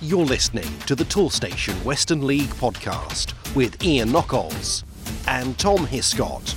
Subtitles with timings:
[0.00, 4.84] You're listening to the Toolstation Western League podcast with Ian Knockolds
[5.26, 6.54] and Tom Hiscott.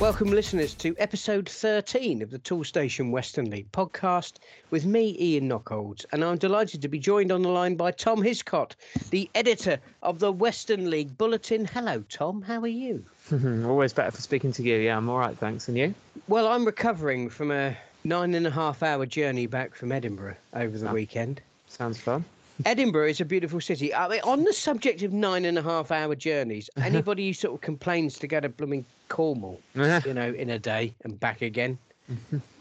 [0.00, 4.34] Welcome, listeners, to episode 13 of the Toolstation Western League podcast
[4.70, 6.04] with me, Ian Knockolds.
[6.12, 8.74] And I'm delighted to be joined on the line by Tom Hiscott,
[9.10, 11.66] the editor of the Western League Bulletin.
[11.66, 12.40] Hello, Tom.
[12.42, 13.04] How are you?
[13.66, 14.76] Always better for speaking to you.
[14.76, 15.68] Yeah, I'm all right, thanks.
[15.68, 15.94] And you?
[16.26, 20.76] Well, I'm recovering from a nine and a half hour journey back from Edinburgh over
[20.78, 20.94] the Oh.
[20.94, 21.42] weekend.
[21.68, 22.24] Sounds fun.
[22.64, 23.94] Edinburgh is a beautiful city.
[23.94, 27.54] I mean, on the subject of nine and a half hour journeys, anybody who sort
[27.54, 31.78] of complains to go to blooming Cornwall, you know, in a day and back again,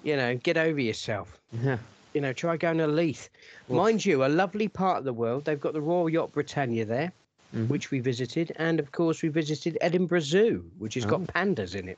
[0.04, 1.38] you know, get over yourself.
[1.64, 1.78] Yeah.
[2.14, 3.30] You know, try going to Leith.
[3.70, 5.46] Mind you, a lovely part of the world.
[5.46, 7.12] They've got the Royal Yacht Britannia there,
[7.56, 7.68] Mhm.
[7.68, 11.26] which we visited, and of course we visited Edinburgh Zoo, which has got Oh.
[11.26, 11.98] pandas in it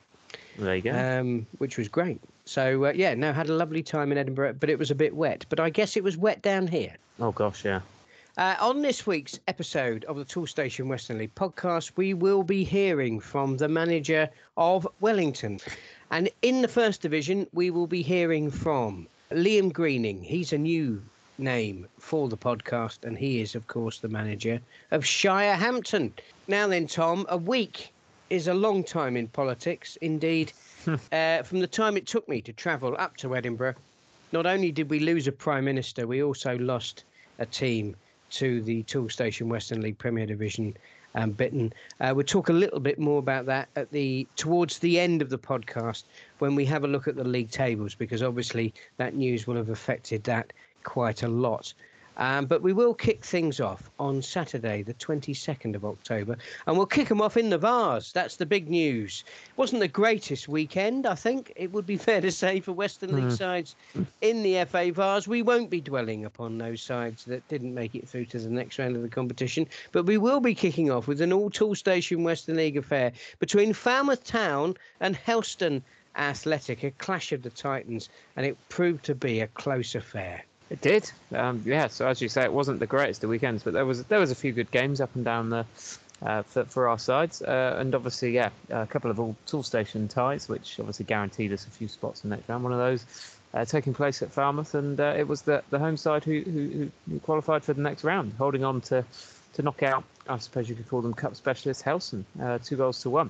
[0.58, 0.92] There you go.
[0.92, 2.20] um, which was great.
[2.46, 5.16] So uh, yeah, no, had a lovely time in Edinburgh, but it was a bit
[5.16, 5.46] wet.
[5.50, 6.96] But I guess it was wet down here.
[7.20, 7.82] oh gosh, yeah.
[8.36, 13.20] Uh, on this week's episode of the Toolstation Western League podcast, we will be hearing
[13.20, 15.60] from the manager of Wellington.
[16.10, 20.24] And in the first division, we will be hearing from Liam Greening.
[20.24, 21.00] He's a new
[21.38, 24.60] name for the podcast, and he is, of course, the manager
[24.90, 26.12] of Shirehampton.
[26.48, 27.94] Now then, Tom, a week
[28.32, 29.96] is a long time in politics.
[30.02, 30.54] Indeed,
[31.12, 33.76] uh, from the time it took me to travel up to Edinburgh,
[34.32, 37.04] not only did we lose a prime minister, we also lost
[37.38, 37.96] a team
[38.34, 40.76] to the Toolstation Western League Premier Division
[41.16, 41.72] um, Bitton.
[42.00, 45.30] Uh, we'll talk a little bit more about that at the towards the end of
[45.30, 46.04] the podcast
[46.40, 49.70] when we have a look at the league tables, because obviously that news will have
[49.70, 50.52] affected that
[50.84, 51.74] quite a lot.
[52.18, 56.86] Um, but we will kick things off on Saturday, the 22nd of October, and we'll
[56.86, 58.12] kick them off in the Vase.
[58.12, 59.24] That's the big news.
[59.28, 63.16] It Wasn't the greatest weekend, I think it would be fair to say, for Western
[63.16, 63.76] League sides
[64.22, 65.28] in the FA Vase.
[65.28, 68.78] We won't be dwelling upon those sides that didn't make it through to the next
[68.78, 72.58] round of the competition, but we will be kicking off with an all Toolstation Western
[72.58, 75.84] League affair between Falmouth Town and Helston
[76.16, 80.44] Athletic, a clash of the Titans, and it proved to be a close affair.
[80.70, 81.12] It did.
[81.34, 81.88] Um, yeah.
[81.88, 84.32] So as you say, it wasn't the greatest of weekends, but there was there was
[84.32, 85.66] a few good games up and down the.
[86.22, 90.08] Uh, for, for our sides, uh, and obviously, yeah, a couple of all tool station
[90.08, 92.64] ties, which obviously guaranteed us a few spots in the next round.
[92.64, 93.06] One of those
[93.54, 96.92] uh, taking place at Falmouth, and uh, it was the, the home side who, who,
[97.10, 99.04] who qualified for the next round, holding on to,
[99.56, 103.02] to knock out, I suppose you could call them cup specialists, Helston, uh, two goals
[103.02, 103.30] to one.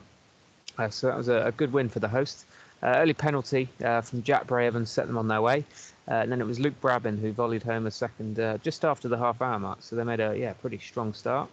[0.77, 2.45] Uh, so that was a, a good win for the host.
[2.83, 5.63] Uh, early penalty uh, from Jack Bray Evans set them on their way.
[6.05, 9.17] Uh, and then it was Luke Brabin who volleyed home a second just after the
[9.17, 9.77] half hour mark.
[9.81, 11.49] So they made a yeah pretty strong start.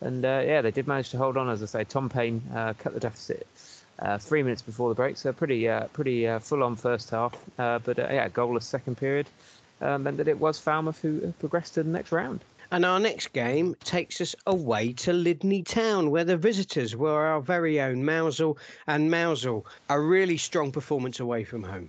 [0.00, 1.48] And yeah, they did manage to hold on.
[1.48, 2.40] As I say, Tom Payne
[2.78, 3.44] cut the deficit
[3.98, 5.16] uh, three minutes before the break.
[5.16, 7.34] So pretty uh, pretty uh, full on first half.
[7.56, 9.26] But yeah, goalless second period
[9.80, 12.44] meant that it was Falmouth who progressed to the next round.
[12.70, 17.40] And our next game takes us away to Lydney Town, where the visitors were our
[17.40, 19.64] very own Mousehole and Mousehole.
[19.88, 21.88] A really strong performance away from home.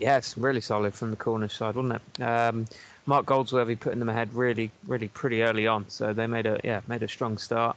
[0.00, 2.22] Yes, really solid from the Cornish side, wasn't it?
[2.22, 2.66] Um,
[3.06, 6.80] Mark Goldsworthy putting them ahead really, really pretty early on, so they made a yeah
[6.86, 7.76] made a strong start,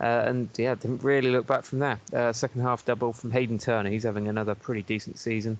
[0.00, 2.00] uh, and yeah didn't really look back from there.
[2.12, 5.58] Uh, second half double from Hayden Turner, he's having another pretty decent season,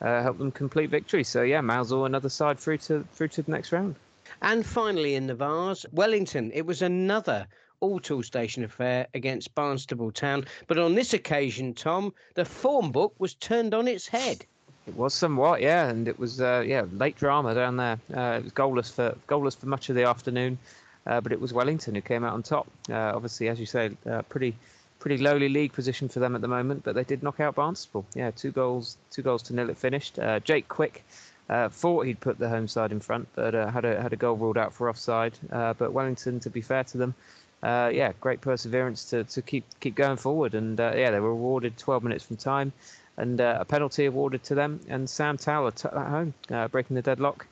[0.00, 1.24] uh, helped them complete victory.
[1.24, 3.96] So yeah, Mousehole another side through to through to the next round.
[4.44, 6.52] And finally, in the Vase, Wellington.
[6.52, 7.46] It was another
[7.80, 10.44] all tool station affair against Barnstaple Town.
[10.66, 14.44] But on this occasion, Tom, the form book was turned on its head.
[14.86, 17.98] It was somewhat, yeah, and it was uh, yeah late drama down there.
[18.14, 20.58] Uh, it was goalless for goalless for much of the afternoon,
[21.06, 22.66] uh, but it was Wellington who came out on top.
[22.90, 24.54] Uh, obviously, as you say, uh, pretty
[24.98, 28.04] pretty lowly league position for them at the moment, but they did knock out Barnstaple.
[28.14, 30.18] Yeah, two goals two goals to nil it finished.
[30.18, 31.02] Uh, Jake Quick
[31.48, 34.16] uh, thought he'd put the home side in front, but uh, had a had a
[34.16, 35.38] goal ruled out for offside.
[35.52, 37.14] Uh, but Wellington, to be fair to them.
[37.62, 41.30] Uh, yeah, great perseverance to, to keep keep going forward, and uh, yeah, they were
[41.30, 42.72] awarded 12 minutes from time,
[43.16, 46.34] and uh, a penalty awarded to them, and Sam Tower took that home,
[46.70, 47.46] breaking the deadlock.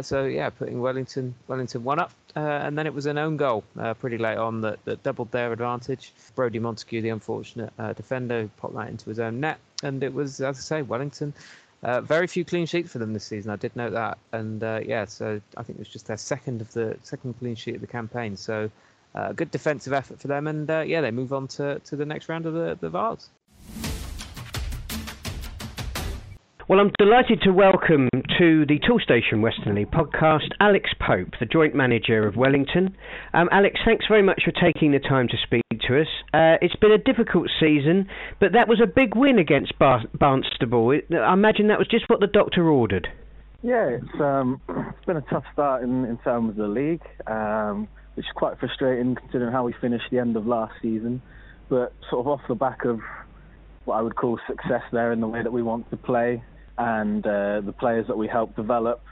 [0.00, 3.64] So yeah, putting Wellington Wellington one up, and then it was an own goal
[4.00, 6.14] pretty late on that, that doubled their advantage.
[6.34, 10.56] Brody Montague, the unfortunate defender, popped that into his own net, and it was, as
[10.56, 11.34] I say, Wellington.
[11.84, 13.50] Uh, very few clean sheets for them this season.
[13.50, 16.62] I did note that, and uh, yeah, so I think it was just their second
[16.62, 18.38] of the second clean sheet of the campaign.
[18.38, 18.70] So
[19.14, 22.06] uh, good defensive effort for them, and uh, yeah, they move on to, to the
[22.06, 23.28] next round of the the Vase.
[26.66, 28.08] Well, I'm delighted to welcome
[28.38, 32.96] to the Toolstation Western League podcast Alex Pope, the joint manager of Wellington.
[33.34, 36.06] Um, Alex, thanks very much for taking the time to speak to us.
[36.32, 38.08] Uh, it's been a difficult season,
[38.40, 40.96] but that was a big win against Bar- Barnstaple.
[40.96, 43.08] It, I imagine that was just what the doctor ordered.
[43.60, 47.88] Yeah, it's um, it's been a tough start in, in terms of the league, um,
[48.14, 51.20] which is quite frustrating considering how we finished the end of last season.
[51.68, 53.00] But sort of off the back of
[53.84, 56.42] what I would call success there in the way that we want to play
[56.78, 59.02] and uh, the players that we help develop,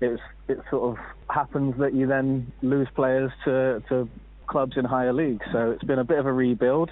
[0.00, 4.08] it's it sort of happens that you then lose players to to
[4.46, 5.44] clubs in higher leagues.
[5.52, 6.90] So it's been a bit of a rebuild.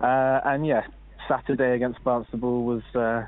[0.00, 0.82] Uh, and yeah,
[1.28, 3.26] Saturday against Barnstaple was uh,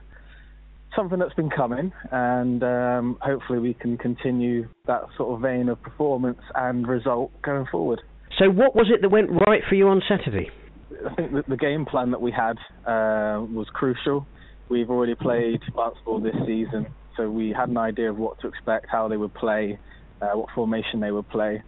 [0.97, 5.81] something that's been coming, and um, hopefully we can continue that sort of vein of
[5.83, 8.01] performance and result going forward.
[8.39, 10.51] So, what was it that went right for you on Saturday?
[11.07, 12.57] I think that the game plan that we had
[12.87, 14.27] uh, was crucial.
[14.73, 18.87] We've already played Barnstaple this season, so we had an idea of what to expect,
[18.91, 19.79] how they would play,
[20.23, 21.63] uh, what formation they would play.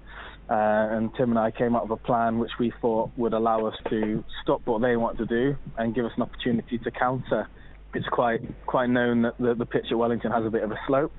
[0.49, 3.67] Uh, and Tim and I came up with a plan which we thought would allow
[3.67, 7.47] us to stop what they want to do and give us an opportunity to counter.
[7.93, 10.81] It's quite quite known that the, the pitch at Wellington has a bit of a
[10.87, 11.13] slope,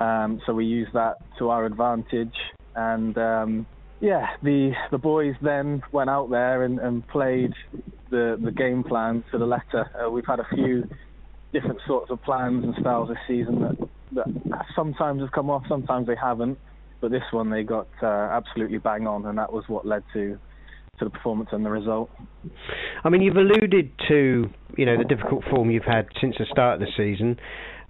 [0.00, 2.34] um, so we use that to our advantage.
[2.74, 3.66] And um,
[4.00, 7.52] yeah, the the boys then went out there and, and played
[8.10, 9.90] the the game plan to the letter.
[9.98, 10.88] Uh, we've had a few
[11.52, 16.06] different sorts of plans and styles this season that, that sometimes have come off, sometimes
[16.06, 16.58] they haven't
[17.04, 20.38] but this one they got uh, absolutely bang on, and that was what led to
[20.98, 22.08] to the performance and the result.
[23.04, 24.48] I mean, you've alluded to
[24.78, 27.38] you know the difficult form you've had since the start of the season.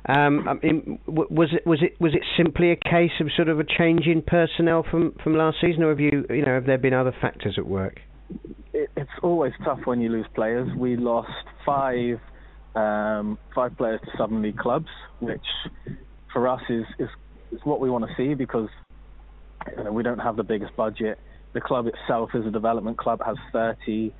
[0.06, 3.58] Um, I mean, was it was it was it simply a case of sort of
[3.58, 6.76] a change in personnel from from last season, or have you you know have there
[6.76, 8.00] been other factors at work?
[8.74, 10.68] It, it's always tough when you lose players.
[10.76, 11.30] We lost
[11.64, 12.18] five
[12.74, 14.88] um, five players to Southern League clubs,
[15.20, 15.44] which
[16.34, 17.08] for us is is,
[17.52, 18.68] is what we want to see because
[19.76, 21.18] you know, we don't have the biggest budget.
[21.54, 24.12] The club itself is a development club, has 30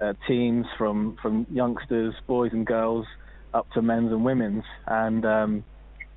[0.00, 3.04] uh, teams from from youngsters, boys and girls,
[3.54, 5.64] up to men's and women's, and um,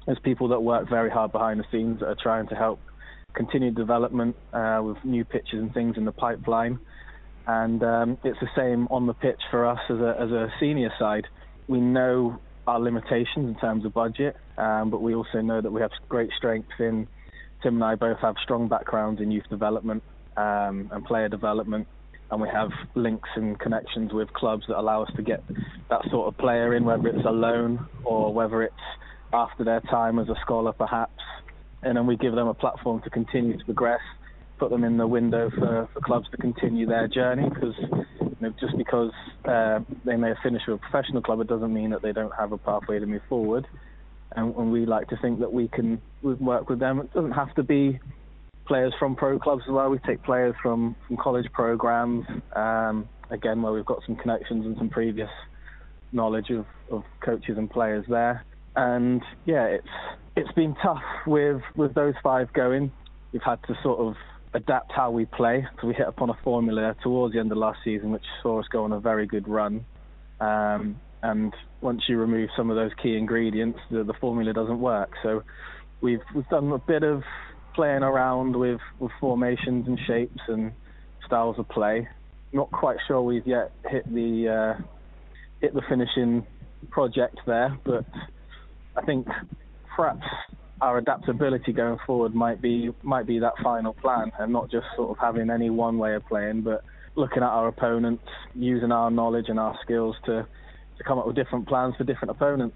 [0.05, 2.79] there's people that work very hard behind the scenes that are trying to help
[3.33, 6.79] continue development uh, with new pitches and things in the pipeline.
[7.47, 10.91] And um, it's the same on the pitch for us as a, as a senior
[10.99, 11.27] side.
[11.67, 15.81] We know our limitations in terms of budget, um, but we also know that we
[15.81, 17.07] have great strengths in
[17.61, 20.03] Tim and I both have strong backgrounds in youth development
[20.37, 21.87] um, and player development,
[22.31, 25.43] and we have links and connections with clubs that allow us to get
[25.89, 28.75] that sort of player in, whether it's a loan or whether it's
[29.33, 31.21] after their time as a scholar, perhaps.
[31.81, 34.01] And then we give them a platform to continue to progress,
[34.57, 37.49] put them in the window for, for clubs to continue their journey.
[37.49, 39.11] Because you know, just because
[39.45, 42.33] uh, they may have finished with a professional club, it doesn't mean that they don't
[42.37, 43.65] have a pathway to move forward
[44.35, 46.99] and, and we like to think that we can work with them.
[46.99, 47.99] It doesn't have to be
[48.69, 49.89] players from pro clubs as well.
[49.89, 52.25] We take players from, from college programs,
[52.55, 55.29] um, again, where we've got some connections and some previous
[56.11, 58.45] knowledge of, of coaches and players there.
[58.75, 59.87] And yeah, it's
[60.35, 62.91] it's been tough with with those five going.
[63.31, 64.13] We've had to sort of
[64.53, 65.67] adapt how we play.
[65.81, 68.67] So we hit upon a formula towards the end of last season, which saw us
[68.71, 69.83] go on a very good run.
[70.39, 75.11] Um, and once you remove some of those key ingredients, the, the formula doesn't work.
[75.23, 75.43] So
[76.01, 77.23] we've we've done a bit of
[77.79, 80.73] playing around with, with formations and shapes and
[81.25, 82.05] styles of play.
[82.51, 84.83] Not quite sure we've yet hit the uh,
[85.61, 86.45] hit the finishing
[86.91, 88.03] project there, but
[88.97, 89.27] I think
[89.95, 90.25] perhaps
[90.81, 95.11] our adaptability going forward might be might be that final plan, and not just sort
[95.11, 96.83] of having any one way of playing, but
[97.15, 98.25] looking at our opponents,
[98.55, 100.45] using our knowledge and our skills to
[100.97, 102.75] to come up with different plans for different opponents.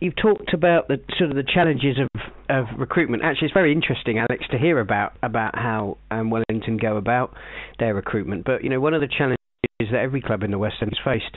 [0.00, 2.08] You've talked about the sort of the challenges of,
[2.50, 3.22] of recruitment.
[3.24, 7.34] Actually, it's very interesting, Alex, to hear about about how um, Wellington go about
[7.78, 8.44] their recruitment.
[8.44, 9.38] But you know, one of the challenges
[9.80, 11.36] that every club in the West End has faced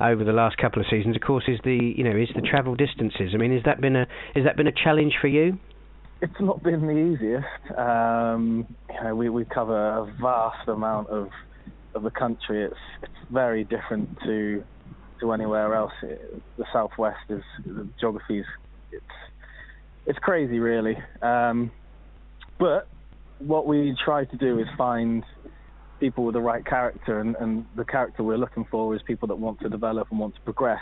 [0.00, 2.74] over the last couple of seasons, of course, is the you know is the travel
[2.74, 3.30] distances.
[3.34, 5.58] I mean, has that been a has that been a challenge for you?
[6.22, 7.78] It's not been the easiest.
[7.78, 11.28] Um, you know, we we cover a vast amount of
[11.94, 12.64] of the country.
[12.64, 14.62] It's it's very different to
[15.20, 15.92] to anywhere else.
[16.02, 18.46] It, the southwest is the geography is
[18.92, 19.04] it's
[20.06, 20.96] it's crazy really.
[21.22, 21.70] Um,
[22.58, 22.88] but
[23.38, 25.24] what we try to do is find
[25.98, 29.36] people with the right character, and, and the character we're looking for is people that
[29.36, 30.80] want to develop and want to progress.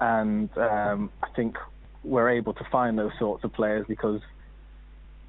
[0.00, 1.56] And um, I think
[2.04, 4.20] we're able to find those sorts of players because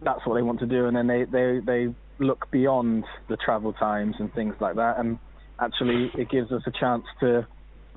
[0.02, 3.74] that's what they want to do, and then they they they look beyond the travel
[3.74, 5.20] times and things like that, and
[5.60, 7.46] actually it gives us a chance to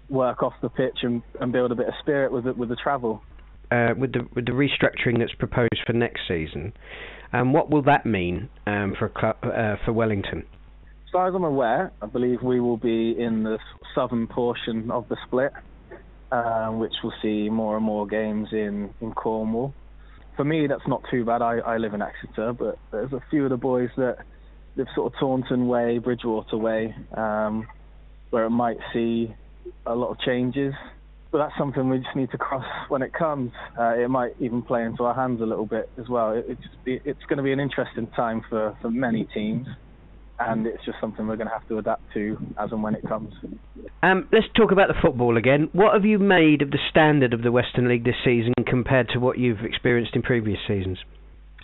[0.08, 2.76] work off the pitch and, and build a bit of spirit with the, with the
[2.76, 3.22] travel.
[3.72, 6.74] Uh, with the with the restructuring that's proposed for next season,
[7.32, 10.40] um, what will that mean um, for club, uh, for Wellington?
[11.06, 13.58] As far as I'm aware, I believe we will be in the
[13.94, 15.52] southern portion of the split,
[16.30, 19.72] uh, which will see more and more games in, in Cornwall.
[20.36, 21.42] for me, that's not too bad.
[21.42, 24.18] I, I live in Exeter, but there's a few of the boys that
[24.76, 27.66] live sort of Taunton way, Bridgwater way, um,
[28.30, 29.34] where it might see
[29.86, 30.74] a lot of changes.
[31.32, 33.50] But that's something we just need to cross when it comes.
[33.78, 36.32] Uh, it might even play into our hands a little bit as well.
[36.32, 36.62] It, it's,
[37.04, 39.66] it's going to be an interesting time for, for many teams
[40.38, 43.06] and it's just something we're going to have to adapt to as and when it
[43.06, 43.32] comes.
[44.02, 45.68] Um, let's talk about the football again.
[45.72, 49.20] What have you made of the standard of the Western League this season compared to
[49.20, 50.98] what you've experienced in previous seasons?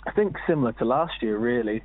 [0.07, 1.83] I think similar to last year, really.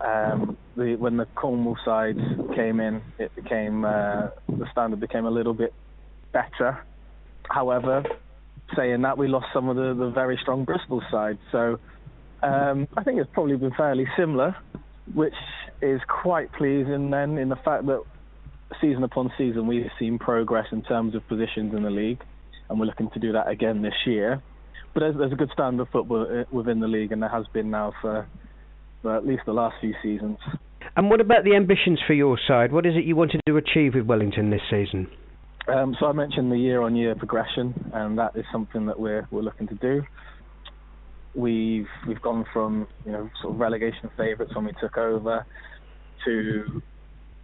[0.00, 2.16] Um, the, when the Cornwall side
[2.54, 5.74] came in, it became uh, the standard became a little bit
[6.32, 6.84] better.
[7.48, 8.04] However,
[8.76, 11.78] saying that, we lost some of the, the very strong Bristol side, so
[12.42, 14.56] um, I think it's probably been fairly similar
[15.14, 15.34] which
[15.80, 18.02] is quite pleasing then in the fact that
[18.80, 22.20] season upon season we've seen progress in terms of positions in the league,
[22.68, 24.42] and we're looking to do that again this year.
[24.94, 27.46] But there's, there's a good standard of football uh, within the league, and there has
[27.52, 28.26] been now for,
[29.02, 30.38] for at least the last few seasons.
[30.96, 32.72] And what about the ambitions for your side?
[32.72, 35.08] What is it you wanted to achieve with Wellington this season?
[35.68, 39.68] Um, so I mentioned the year-on-year progression, and that is something that we're we're looking
[39.68, 40.02] to do
[41.34, 45.46] we've we've gone from you know sort of relegation favourites when we took over
[46.24, 46.82] to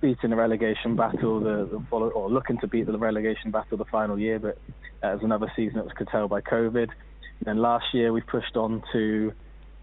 [0.01, 3.85] beating the relegation battle the, the follow, or looking to beat the relegation battle the
[3.87, 4.59] final year, but
[5.03, 6.89] as another season that was curtailed by COVID.
[7.45, 9.33] Then last year we pushed on to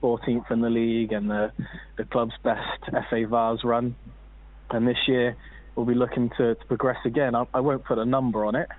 [0.04, 1.52] 14th in the league and the
[1.98, 3.96] the club's best FA Vase run.
[4.70, 5.36] And this year
[5.76, 7.36] we'll be looking to, to progress again.
[7.36, 8.70] I, I, won't put a number on it,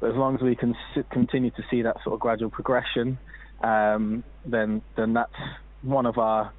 [0.00, 0.74] but as long as we can
[1.10, 3.18] continue to see that sort of gradual progression
[3.64, 5.32] um, then then that's
[5.82, 6.52] one of our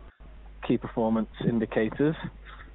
[0.67, 2.15] key performance indicators.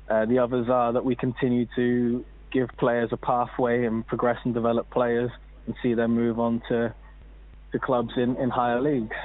[0.08, 4.54] Uh, the others are that we continue to give players a pathway and progress and
[4.54, 5.30] develop players
[5.66, 6.94] and see them move on to
[7.72, 9.16] to clubs in, in higher leagues.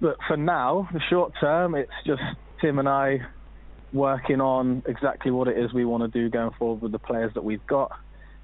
[0.00, 2.22] But for now, the short term, it's just
[2.60, 3.20] Tim and I
[3.92, 7.32] working on exactly what it is we want to do going forward with the players
[7.34, 7.90] that we've got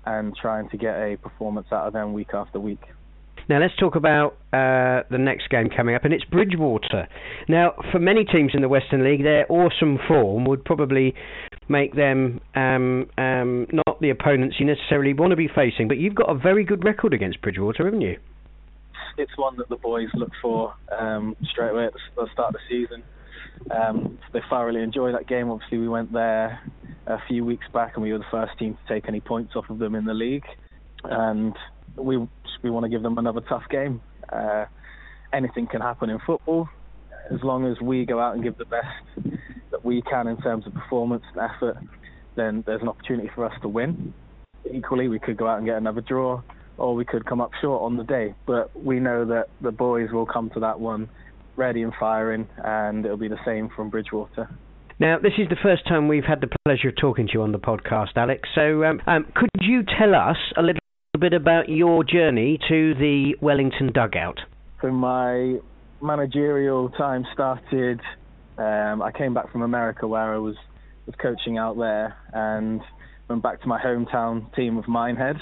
[0.06, 2.80] and trying to get a performance out of them week after week.
[3.48, 7.06] Now let's talk about uh, the next game coming up, and it's Bridgwater.
[7.46, 11.14] Now, for many teams in the Western League, their awesome form would probably
[11.68, 15.88] make them um, um, not the opponents you necessarily want to be facing.
[15.88, 18.18] But you've got a very good record against Bridgwater, haven't you?
[19.18, 22.60] It's one that the boys look for um, straight away at the start of the
[22.68, 23.02] season.
[23.70, 25.50] Um, they thoroughly enjoy that game.
[25.50, 26.60] Obviously, we went there
[27.06, 29.68] a few weeks back, and we were the first team to take any points off
[29.70, 30.44] of them in the league.
[31.04, 31.54] And
[31.96, 32.16] we
[32.62, 34.00] we want to give them another tough game.
[34.30, 34.64] Uh,
[35.32, 36.68] anything can happen in football.
[37.30, 39.36] As long as we go out and give the best
[39.70, 41.78] that we can in terms of performance and effort,
[42.36, 44.12] then there's an opportunity for us to win.
[44.70, 46.42] Equally, we could go out and get another draw,
[46.76, 48.34] or we could come up short on the day.
[48.46, 51.08] But we know that the boys will come to that one
[51.56, 54.48] ready and firing, and it'll be the same from Bridgwater.
[55.00, 57.52] Now, this is the first time we've had the pleasure of talking to you on
[57.52, 58.48] the podcast, Alex.
[58.54, 60.78] So, um, um, could you tell us a little
[61.18, 64.38] bit about your journey to the Wellington dugout.
[64.82, 65.58] So my
[66.02, 68.00] managerial time started.
[68.58, 70.56] Um, I came back from America where I was
[71.06, 72.80] was coaching out there, and
[73.28, 75.36] went back to my hometown team of Minehead,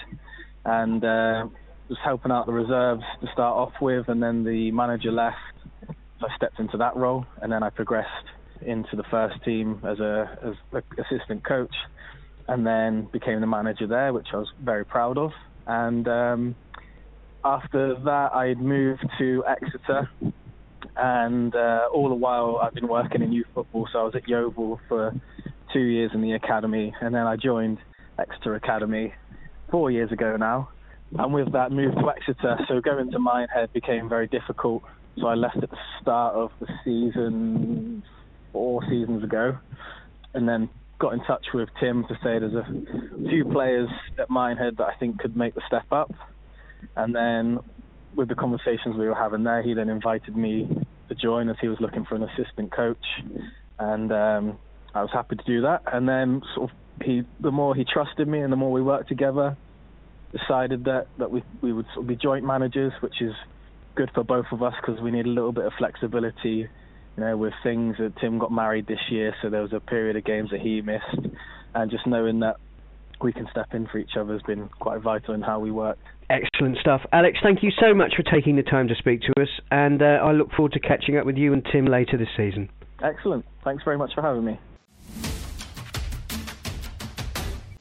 [0.64, 1.46] and uh,
[1.88, 5.36] was helping out the reserves to start off with, and then the manager left,
[6.24, 8.26] I stepped into that role, and then I progressed
[8.64, 11.74] into the first team as a as an assistant coach,
[12.48, 15.32] and then became the manager there, which I was very proud of.
[15.66, 16.56] And um,
[17.44, 20.08] after that, I had moved to Exeter,
[20.96, 23.88] and uh, all the while I've been working in youth football.
[23.92, 25.12] So I was at Yeovil for
[25.72, 27.78] two years in the academy, and then I joined
[28.18, 29.14] Exeter Academy
[29.70, 30.68] four years ago now.
[31.18, 32.58] And with that, moved to Exeter.
[32.68, 34.82] So going to Minehead became very difficult.
[35.20, 38.02] So I left at the start of the season
[38.52, 39.58] four seasons ago,
[40.34, 42.66] and then got in touch with Tim to say there's a
[43.28, 43.88] few players
[44.18, 46.12] at Minehead that I think could make the step up.
[46.96, 47.58] And then
[48.14, 50.68] with the conversations we were having there, he then invited me
[51.08, 53.04] to join as he was looking for an assistant coach.
[53.78, 54.58] And um,
[54.94, 55.82] I was happy to do that.
[55.92, 59.08] And then sort of he, the more he trusted me and the more we worked
[59.08, 59.56] together,
[60.30, 63.32] decided that, that we, we would sort of be joint managers, which is
[63.94, 66.68] good for both of us because we need a little bit of flexibility
[67.16, 70.16] you know, with things that Tim got married this year, so there was a period
[70.16, 71.34] of games that he missed,
[71.74, 72.56] and just knowing that
[73.20, 75.98] we can step in for each other has been quite vital in how we work.
[76.30, 77.02] Excellent stuff.
[77.12, 80.20] Alex, thank you so much for taking the time to speak to us, and uh,
[80.22, 82.70] I look forward to catching up with you and Tim later this season.
[83.02, 83.44] Excellent.
[83.62, 84.58] Thanks very much for having me.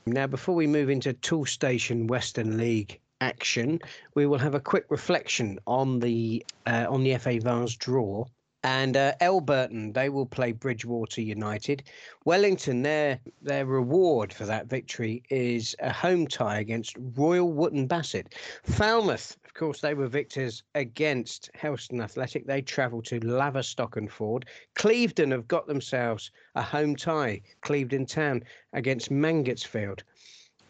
[0.06, 3.80] Now, before we move into Toolstation Western League action,
[4.16, 8.26] we will have a quick reflection on the uh, on the FA Vase draw.
[8.64, 11.84] And uh, Elburton, they will play Bridgwater United.
[12.26, 18.36] Wellington, their their reward for that victory is a home tie against Royal Wootton Bassett.
[18.64, 22.46] Falmouth, of course, they were victors against Helston Athletic.
[22.46, 24.46] They travel to Laverstock and Ford.
[24.76, 30.04] Clevedon have got themselves a home tie, Clevedon Town against Mangotsfield.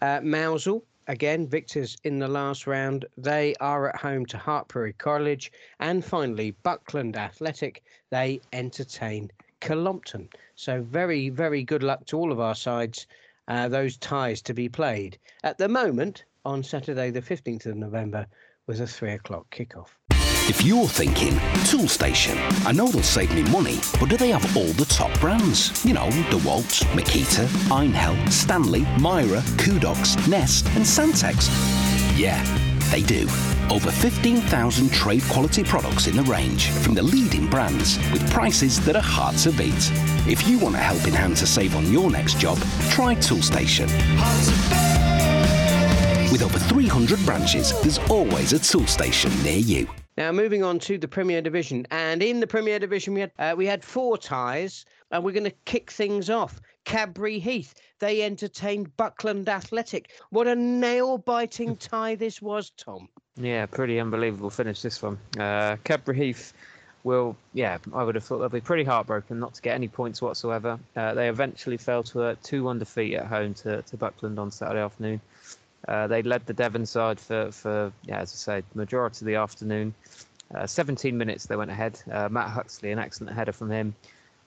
[0.01, 3.05] Uh, Mousehole, again, victors in the last round.
[3.17, 5.51] They are at home to Hartpury College.
[5.79, 10.29] And finally, Buckland Athletic, they entertain Cullompton.
[10.55, 13.08] So, very, very good luck to all of our sides,
[13.48, 15.17] uh, those ties to be played.
[15.43, 18.27] At the moment, on Saturday, the 15th of November,
[18.67, 19.98] with a three o'clock kickoff.
[20.51, 24.67] If you're thinking, Toolstation, I know they'll save me money, but do they have all
[24.74, 25.72] the top brands?
[25.86, 31.48] You know, DeWalt, Makita, Einhell, Stanley, Mira, Kudox, Nest, and Santex?
[32.20, 32.43] Yeah,
[32.91, 33.29] they do.
[33.74, 38.98] Over 15,000 trade quality products in the range from the leading brands with prices that
[38.98, 39.89] are hard to beat.
[40.27, 42.58] If you want a helping hand to save on your next job,
[42.89, 43.88] try Toolstation.
[46.29, 49.88] With over 300 branches, there's always a Toolstation near you.
[50.22, 53.56] Now, moving on to the Premier Division, and in the Premier Division, we had uh,
[53.58, 56.62] we had four ties, and we're going to kick things off.
[56.86, 60.12] Cadbury Heath, they entertained Buckland Athletic.
[60.30, 63.10] What a nail-biting tie this was, Tom.
[63.36, 65.18] Yeah, pretty unbelievable finish this one.
[65.40, 66.54] Uh, Cadbury Heath
[67.04, 70.22] will, yeah, I would have thought they'll be pretty heartbroken not to get any points
[70.22, 70.78] whatsoever.
[70.96, 74.82] Uh, they eventually fell to a 2-1 defeat at home to, to Buckland on Saturday
[74.82, 75.20] afternoon.
[75.91, 79.36] Uh, they led the Devon side for, for yeah, as I say, majority of the
[79.36, 79.93] afternoon.
[80.55, 82.01] Uh, 17 minutes they went ahead.
[82.10, 83.93] Uh, Matt Huxley, an excellent header from him,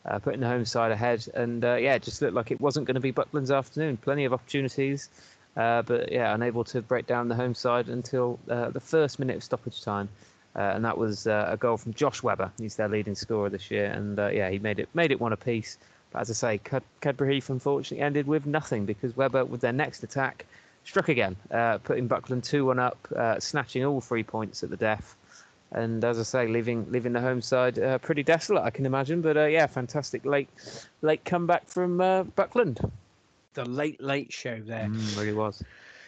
[0.06, 1.26] uh, putting the home side ahead.
[1.34, 3.98] And uh, yeah, it just looked like it wasn't going to be Buckland's afternoon.
[3.98, 5.10] Plenty of opportunities,
[5.54, 9.82] but yeah, unable to break down the home side until the first minute of stoppage
[9.82, 10.08] time.
[10.54, 12.50] and that was a goal from Josh Webber.
[12.58, 15.76] He's their leading scorer this year, and yeah, he made it made it one apiece.
[16.10, 19.72] But as I say, Cad- Cadbury Heath unfortunately ended with nothing because Webber, with their
[19.72, 20.46] next attack,
[20.84, 24.76] struck again, uh, putting Buckland 2 1 up, uh, snatching all three points at the
[24.76, 25.16] death.
[25.73, 29.20] And as I say, leaving leaving the home side uh, pretty desolate, I can imagine.
[29.20, 30.49] But uh, yeah, fantastic late
[31.02, 32.78] late comeback from uh, Buckland.
[33.54, 34.86] The late late show there.
[34.86, 35.64] Mm, really was.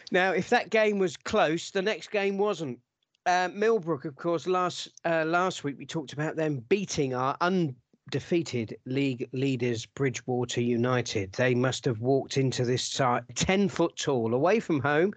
[0.09, 2.79] Now, if that game was close, the next game wasn't.
[3.25, 7.75] Uh, Millbrook, of course, last last week we talked about them beating our un
[8.09, 11.33] defeated league leaders Bridgwater United.
[11.33, 15.13] They must have walked into this site 10 foot tall, away from home,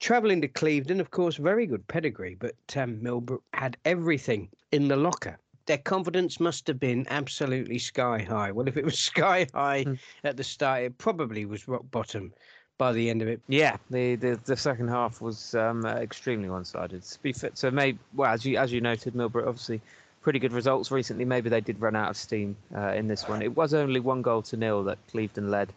[0.00, 1.00] travelling to Clevedon.
[1.00, 5.38] Of course, very good pedigree, but um, Millbrook had everything in the locker.
[5.66, 8.52] Their confidence must have been absolutely sky high.
[8.52, 9.98] Well, if it was sky high mm.
[10.24, 12.34] at the start, it probably was rock bottom
[12.76, 13.40] by the end of it.
[13.48, 17.02] Yeah, the the, the second half was um, extremely one-sided.
[17.02, 19.80] To be fit, so maybe well as you as you noted, Millbrook obviously
[20.24, 21.24] pretty good results recently.
[21.24, 23.42] Maybe they did run out of steam uh, in this one.
[23.42, 25.72] It was only one goal to nil that Clevedon led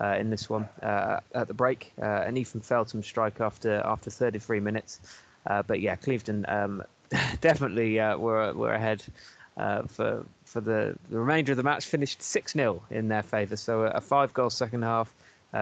[0.00, 1.92] uh, in this one uh, at the break.
[2.00, 5.00] Uh, an Ethan Feltham strike after after 33 minutes.
[5.46, 6.82] Uh, but yeah, Clevedon um,
[7.40, 9.02] definitely uh, were were ahead
[9.56, 11.86] for for the, the remainder of the match.
[11.86, 13.56] Finished 6-0 in their favour.
[13.56, 15.12] So a, a five-goal second half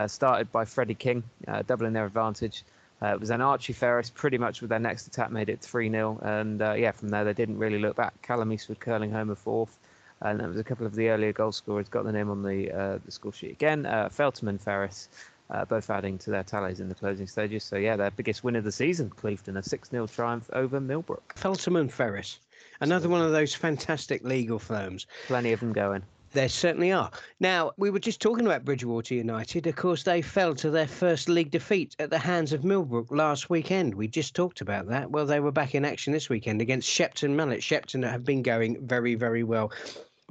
[0.09, 1.23] started by Freddie King,
[1.67, 2.65] doubling their advantage.
[3.05, 5.91] Uh, it was then Archie Ferris, pretty much with their next attack, made it 3
[5.91, 6.19] 0.
[6.23, 8.15] And uh, yeah, from there, they didn't really look back.
[8.23, 9.79] Callum Eastwood curling home a fourth.
[10.23, 12.73] And there was a couple of the earlier goal scorers got the name on the
[12.73, 13.85] uh, the score sheet again.
[13.85, 15.09] Uh, Feltham and Ferris,
[15.51, 17.63] uh, both adding to their tallies in the closing stages.
[17.63, 21.35] So yeah, their biggest win of the season, Clevedon, a 6 0 triumph over Millbrook.
[21.37, 22.39] Feltham and Ferris,
[22.81, 25.07] another one of those fantastic legal firms.
[25.27, 26.05] Plenty of them going.
[26.35, 27.13] There certainly are.
[27.39, 29.69] Now, we were just talking about Bridgwater United.
[29.69, 33.49] Of course, they fell to their first league defeat at the hands of Millbrook last
[33.49, 33.95] weekend.
[33.95, 35.13] We just talked about that.
[35.13, 37.63] Well, they were back in action this weekend against Shepton Mallet.
[37.63, 39.71] Shepton have been going very, very well.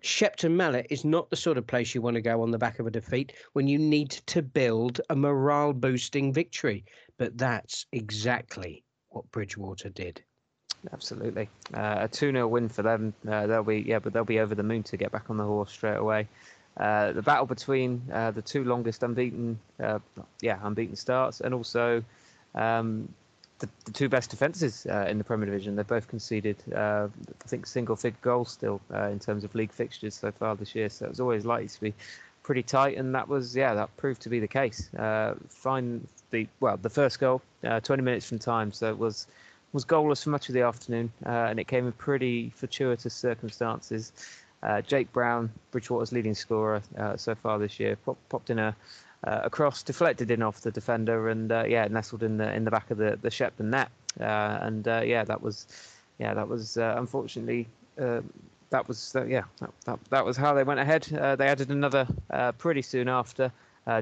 [0.02, 2.80] Shepton Mallet is not the sort of place you want to go on the back
[2.80, 6.84] of a defeat when you need to build a morale boosting victory.
[7.18, 10.22] But that's exactly what Bridgwater did.
[10.92, 13.14] Absolutely, uh, a two 0 win for them.
[13.28, 15.44] Uh, they'll be yeah, but they'll be over the moon to get back on the
[15.44, 16.28] horse straight away.
[16.76, 20.00] Uh, the battle between uh, the two longest unbeaten, uh,
[20.42, 22.04] yeah, unbeaten starts, and also
[22.56, 23.08] um,
[23.60, 25.76] the, the, two best defences uh, in the Premier Division.
[25.76, 27.08] They've both conceded, I
[27.46, 30.90] think, single-figure goals still in terms of league fixtures so far this year.
[30.90, 31.94] So it was always likely to be
[32.42, 34.90] pretty tight, and that was yeah, that proved to be the case.
[35.50, 39.28] fine, the well, the first goal, 20 minutes from time, so it was
[39.74, 44.14] was goalless for much of the afternoon, uh, and it came in pretty fortuitous circumstances.
[44.62, 48.76] Uh, Jake Brown, Bridgwater's leading scorer uh, so far this year, pop, popped in a,
[49.26, 52.64] uh, a cross, deflected in off the defender, and uh, yeah, nestled in the in
[52.64, 53.90] the back of the the Shepton net.
[54.20, 55.68] Uh, and uh, yeah, that was
[56.20, 61.04] yeah that was unfortunately that was yeah that, that, that, was how they went ahead.
[61.04, 62.08] they added another
[62.58, 63.52] pretty soon after.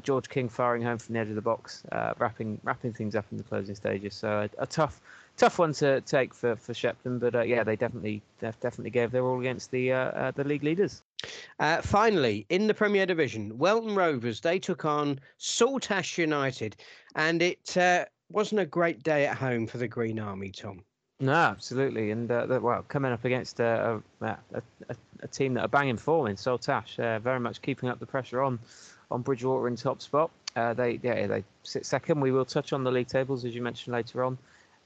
[0.03, 1.83] George King firing home from the edge of the box,
[2.19, 4.13] wrapping wrapping things up in the closing stages.
[4.13, 5.01] So a, a tough
[5.41, 9.25] tough one to take for for Shepton, but uh, yeah, they definitely definitely gave their
[9.25, 11.01] all against the uh, uh, the league leaders.
[11.59, 16.75] Uh, finally, in the Premier Division, Welton Rovers they took on Saltash United,
[17.15, 20.83] and it uh, wasn't a great day at home for the Green Army, Tom.
[21.19, 25.67] No, absolutely, and uh, well, coming up against a, a, a, a, team that are
[25.67, 28.59] banging form in Saltash, very much keeping up the pressure on
[29.09, 30.29] on Bridgwater in top spot.
[30.55, 32.21] they yeah they sit second.
[32.21, 34.37] We will touch on the league tables as you mentioned later on.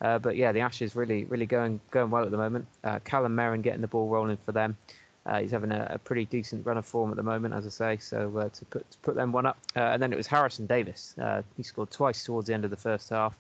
[0.02, 2.68] Uh, but yeah, the Ashes really, really going going well at the moment.
[2.84, 4.78] Uh, Callum Merrin getting the ball rolling for them.
[5.26, 7.70] Uh, he's having a, a, pretty decent run of form at the moment, as I
[7.70, 7.98] say.
[7.98, 10.68] So uh, to put to put them one up, uh, and then it was Harrison
[10.68, 11.16] Davis.
[11.20, 13.34] Uh, he scored twice towards the end of the first half.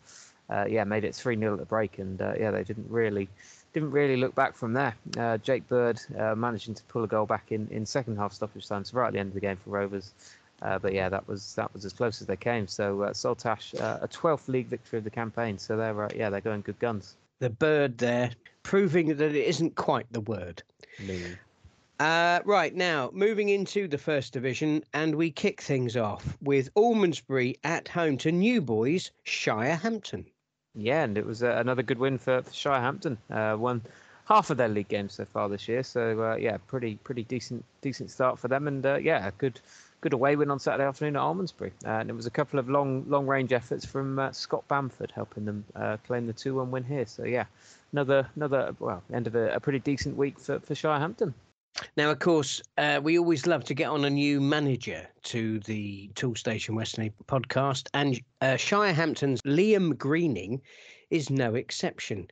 [0.68, 3.28] yeah, made it three 0 at the break, and yeah, they didn't really
[3.74, 4.96] didn't really look back from there.
[5.44, 6.00] Jake Bird
[6.36, 9.14] managing to pull a goal back in in second half stoppage time, so right at
[9.14, 10.14] the end of the game for Rovers.
[10.62, 12.68] Uh, but yeah, that was that was as close as they came.
[12.68, 15.58] So uh, Saltash, uh, a 12th league victory of the campaign.
[15.58, 17.16] So they're uh, yeah they're going good guns.
[17.40, 18.32] The bird there,
[18.64, 20.64] proving that it isn't quite the word.
[22.00, 27.58] Uh, right now, moving into the first division, and we kick things off with Almondsbury
[27.64, 30.26] at home to New Boys Shirehampton.
[30.74, 33.18] Yeah, and it was uh, another good win for, for Shirehampton.
[33.30, 33.82] Uh, won
[34.26, 37.64] half of their league games so far this year, so uh, yeah, pretty pretty decent
[37.82, 39.62] decent start for them, and uh, yeah, good
[40.06, 41.72] good away win on Saturday afternoon at Almondsbury.
[41.84, 45.10] Uh, and it was a couple of long long range efforts from uh, Scott Bamford
[45.10, 47.08] helping them uh, claim the 2 1 win here.
[47.08, 47.46] So, yeah,
[47.92, 51.34] another, another well, end of a, a pretty decent week for, for Shirehampton.
[51.98, 56.08] Now, of course, uh, we always love to get on a new manager to the
[56.14, 60.62] Toolstation Western podcast, and uh, Shirehampton's Liam Greening
[61.10, 62.28] is no exception.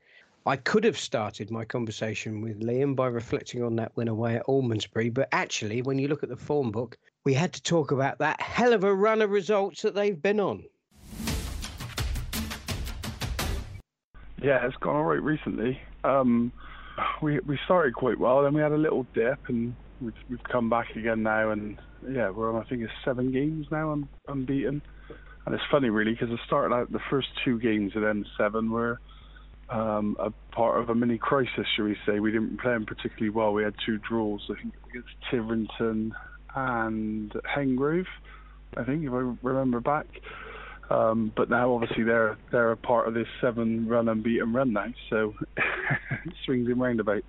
[0.45, 4.45] I could have started my conversation with Liam by reflecting on that win away at
[4.45, 8.19] Almondsbury, but actually, when you look at the form book, we had to talk about
[8.19, 10.63] that hell of a run of results that they've been on.
[14.41, 15.79] Yeah, it's gone all right recently.
[16.03, 16.51] Um,
[17.21, 20.69] we we started quite well, then we had a little dip, and we've, we've come
[20.69, 21.79] back again now, and
[22.11, 24.81] yeah, we're on I think it's seven games now un, unbeaten.
[25.45, 28.71] And it's funny really because I started out the first two games and then seven
[28.71, 28.99] were
[29.69, 32.19] um, a part of a mini crisis, shall we say.
[32.19, 33.51] We didn't play them particularly well.
[33.51, 36.13] We had two draws, I think against Tiverton
[36.55, 38.05] and Hengrove,
[38.77, 40.07] I think, if I remember back.
[40.89, 44.87] Um, but now, obviously, they're they're a part of this seven run unbeaten run now,
[45.09, 47.25] so it swings in roundabouts.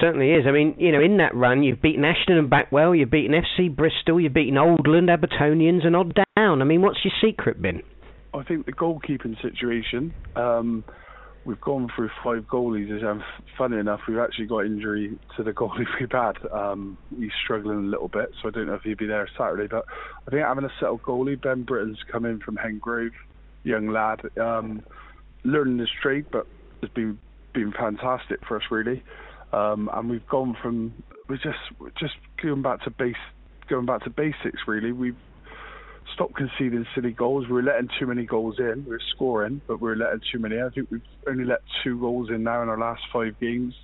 [0.00, 0.44] Certainly is.
[0.48, 3.74] I mean, you know, in that run, you've beaten Ashton and Backwell, you've beaten FC
[3.74, 6.60] Bristol, you've beaten Oldland, Abbotonians, and Odd Down.
[6.60, 7.82] I mean, what's your secret been?
[8.34, 10.12] I think the goalkeeping situation.
[10.34, 10.84] Um,
[11.46, 13.22] we've gone through five goalies, and
[13.56, 16.34] funny enough, we've actually got injury to the goalie we've had.
[16.52, 19.68] Um, he's struggling a little bit, so I don't know if he'll be there Saturday.
[19.68, 19.86] But
[20.26, 23.12] I think having a settled goalie, Ben Britton's come in from Hengrove,
[23.62, 24.82] young lad, um,
[25.44, 26.46] learning his trade, but
[26.82, 27.18] has been
[27.54, 29.02] been fantastic for us really.
[29.52, 30.92] Um, and we've gone from
[31.28, 31.58] we're just
[31.98, 33.14] just going back to base
[33.68, 34.92] going back to basics really.
[34.92, 35.16] We've
[36.14, 37.46] stop conceding silly goals.
[37.46, 38.84] We were letting too many goals in.
[38.84, 40.60] We were scoring, but we were letting too many.
[40.60, 43.74] I think we've only let two goals in now in our last five games.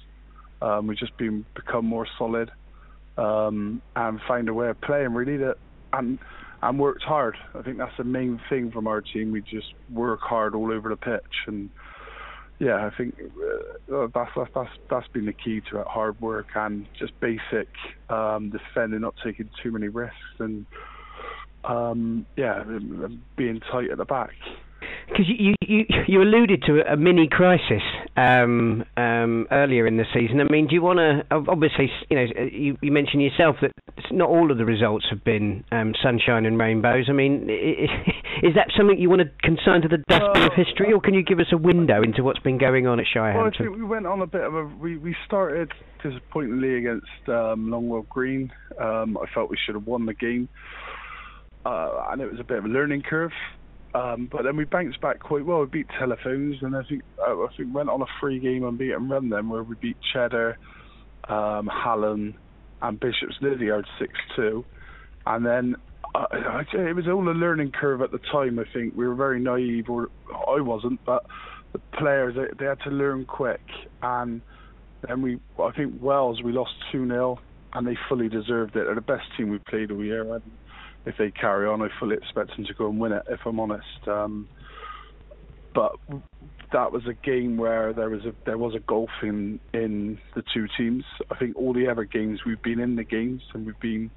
[0.60, 2.50] Um, we've just been become more solid
[3.18, 5.56] um, and find a way of playing really that
[5.92, 6.18] and
[6.62, 7.36] and worked hard.
[7.54, 9.32] I think that's the main thing from our team.
[9.32, 11.70] We just work hard all over the pitch and
[12.62, 13.16] yeah, I think
[13.92, 15.86] uh, that's, that's that's that's been the key to it.
[15.88, 17.68] Hard work and just basic
[18.08, 20.64] um, defending, not taking too many risks and
[21.64, 22.64] um, yeah,
[23.36, 24.30] being tight at the back.
[25.08, 27.82] Because you, you you alluded to a mini crisis
[28.16, 30.40] um, um, earlier in the season.
[30.40, 33.72] I mean, do you want to obviously you know you, you mentioned yourself that
[34.10, 37.06] not all of the results have been um, sunshine and rainbows.
[37.08, 37.48] I mean,
[38.42, 41.14] is that something you want to consign to the dustbin uh, of history, or can
[41.14, 43.36] you give us a window into what's been going on at Shirehampton?
[43.36, 45.72] Well, I think we went on a bit of a we we started
[46.02, 48.50] disappointingly against um, Longwell Green.
[48.80, 50.48] Um, I felt we should have won the game
[51.64, 53.32] uh, and it was a bit of a learning curve.
[53.94, 55.60] Um, but then we bounced back quite well.
[55.60, 59.08] We beat Telephones, and I think uh, I think went on a three game unbeaten
[59.08, 60.56] run then, where we beat Cheddar,
[61.28, 62.34] um, Hallen,
[62.80, 64.64] and Bishop's Lydiard six two,
[65.26, 65.76] and then
[66.14, 66.24] uh,
[66.72, 68.58] it was all a learning curve at the time.
[68.58, 71.26] I think we were very naive, or I wasn't, but
[71.74, 73.60] the players they, they had to learn quick,
[74.02, 74.40] and
[75.06, 77.38] then we I think Wells we lost two 0
[77.74, 78.84] and they fully deserved it.
[78.84, 80.42] They're the best team we've played all year, and
[81.04, 83.22] if they carry on, I fully expect them to go and win it.
[83.28, 84.48] If I'm honest, um,
[85.74, 85.96] but
[86.72, 90.42] that was a game where there was a there was a gulf in in the
[90.54, 91.04] two teams.
[91.30, 94.10] I think all the other games we've been in the games and we've been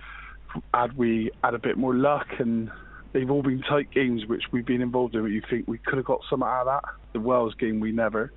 [0.73, 2.71] had we had a bit more luck and
[3.13, 5.21] they've all been tight games which we've been involved in.
[5.21, 6.89] But you think we could have got some out of that.
[7.13, 8.31] The Wells game we never.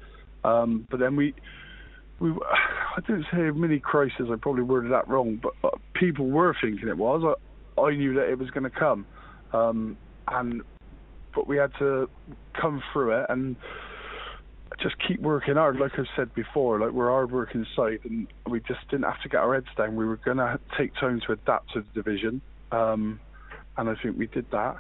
[0.45, 1.35] Um, but then we
[2.21, 2.31] we
[2.97, 4.27] I didn't say a mini crisis.
[4.31, 7.23] I probably worded that wrong, but uh, people were thinking it was.
[7.25, 7.35] I,
[7.87, 9.07] I knew that it was going to come,
[9.53, 9.97] um,
[10.29, 10.63] and
[11.35, 12.09] but we had to
[12.61, 13.57] come through it and
[14.81, 15.77] just keep working hard.
[15.77, 19.29] Like I've said before, like we're hard working side, and we just didn't have to
[19.29, 19.97] get our heads down.
[19.97, 22.41] We were going to take time to adapt to the division,
[22.73, 23.21] um,
[23.77, 24.77] and I think we did that.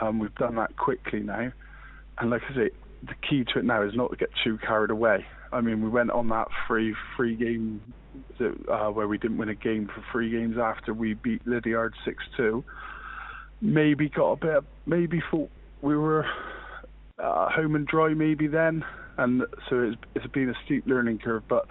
[0.00, 1.52] Um, we've done that quickly now,
[2.18, 2.70] and like I say,
[3.06, 5.26] the key to it now is not to get too carried away.
[5.52, 7.80] I mean, we went on that free free game
[8.40, 12.22] uh, where we didn't win a game for three games after we beat Lydiard six
[12.36, 12.64] two.
[13.60, 16.26] Maybe got a bit, maybe thought we were
[17.18, 18.84] uh, home and dry maybe then,
[19.16, 21.44] and so it's it's been a steep learning curve.
[21.48, 21.66] But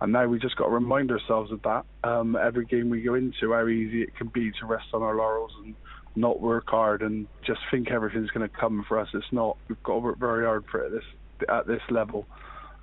[0.00, 1.84] and now we just got to remind ourselves of that.
[2.04, 5.14] Um, every game we go into, how easy it can be to rest on our
[5.14, 5.74] laurels and
[6.14, 9.08] not work hard and just think everything's going to come for us.
[9.14, 9.56] It's not.
[9.68, 12.26] We've got to work very hard for it at this at this level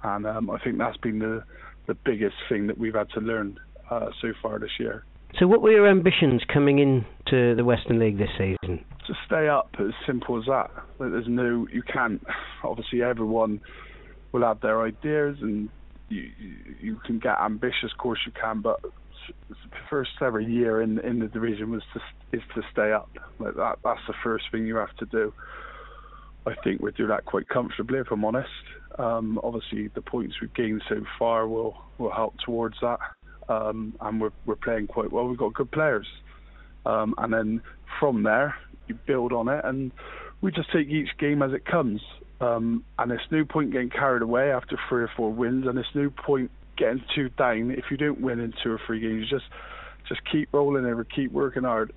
[0.03, 1.43] and um, I think that's been the
[1.87, 5.03] the biggest thing that we've had to learn uh, so far this year.
[5.39, 8.85] So, what were your ambitions coming into the Western League this season?
[9.07, 10.69] To stay up, as simple as that.
[10.99, 12.23] There's no, you can't.
[12.63, 13.61] Obviously, everyone
[14.31, 15.69] will have their ideas, and
[16.09, 16.29] you
[16.79, 17.91] you can get ambitious.
[17.91, 18.79] Of course, you can, but
[19.89, 21.99] first ever year in in the division was to
[22.37, 23.09] is to stay up.
[23.39, 25.33] Like that, that's the first thing you have to do.
[26.45, 28.49] I think we do that quite comfortably, if I'm honest.
[28.97, 32.99] Um, obviously, the points we've gained so far will will help towards that,
[33.47, 35.27] um, and we're we're playing quite well.
[35.27, 36.07] We've got good players,
[36.85, 37.61] um, and then
[37.99, 38.55] from there
[38.87, 39.91] you build on it, and
[40.41, 42.01] we just take each game as it comes.
[42.41, 45.87] Um, and there's no point getting carried away after three or four wins, and there's
[45.93, 49.29] no point getting too down if you don't win in two or three games.
[49.29, 49.45] Just
[50.07, 51.93] just keep rolling over, keep working hard.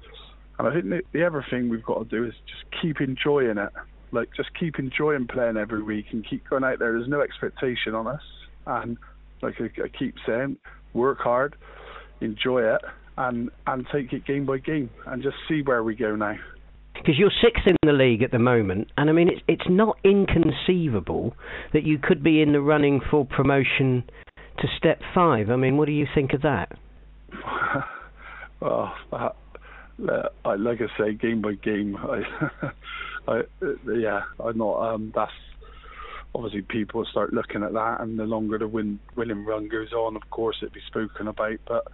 [0.59, 3.57] And I think the, the other thing we've got to do is just keep enjoying
[3.57, 3.73] it
[4.12, 6.92] like just keep enjoying playing every week and keep going out there.
[6.92, 8.21] There's no expectation on us,
[8.66, 8.97] and
[9.40, 10.59] like I, I keep saying,
[10.92, 11.57] work hard,
[12.21, 12.83] enjoy it,
[13.16, 16.37] and and take it game by game, and just see where we go now.
[16.95, 19.99] Because you're sixth in the league at the moment, and I mean it's it's not
[20.05, 21.35] inconceivable
[21.73, 24.05] that you could be in the running for promotion
[24.59, 25.51] to step five.
[25.51, 26.73] I mean, what do you think of that?
[28.61, 29.37] well, that,
[30.09, 32.71] uh, like I say, game by game, I
[33.29, 33.43] I,
[33.95, 34.95] yeah, I'm not.
[34.95, 35.31] Um, that's
[36.35, 40.17] obviously people start looking at that, and the longer the win winning run goes on,
[40.17, 41.59] of course, it'd be spoken about.
[41.67, 41.87] But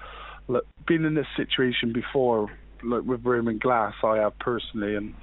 [0.48, 2.50] look, being in this situation before,
[2.82, 5.14] like with Roman Glass, I have personally, and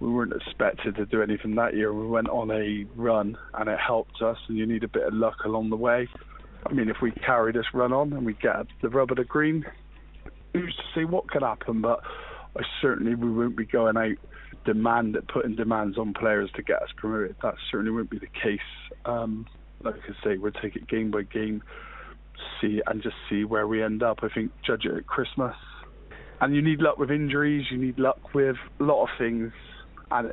[0.00, 1.92] we weren't expected to do anything that year.
[1.92, 4.38] We went on a run, and it helped us.
[4.48, 6.08] And you need a bit of luck along the way.
[6.66, 9.24] I mean, if we carry this run on and we get the rub of the
[9.24, 9.64] green,
[10.52, 11.80] who's to say what could happen?
[11.80, 12.00] But
[12.56, 14.16] I certainly we won't be going out
[14.64, 17.36] demand putting demands on players to get us promoted.
[17.42, 18.60] That certainly won't be the case.
[19.04, 19.46] Um,
[19.82, 21.62] like I say, we'll take it game by game,
[22.60, 24.18] see and just see where we end up.
[24.22, 25.56] I think judge it at Christmas,
[26.40, 27.66] and you need luck with injuries.
[27.70, 29.52] You need luck with a lot of things,
[30.10, 30.32] and uh,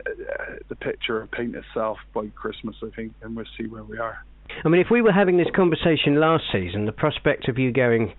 [0.68, 2.76] the picture will paint itself by Christmas.
[2.84, 4.24] I think, and we'll see where we are.
[4.64, 8.14] I mean, if we were having this conversation last season, the prospect of you going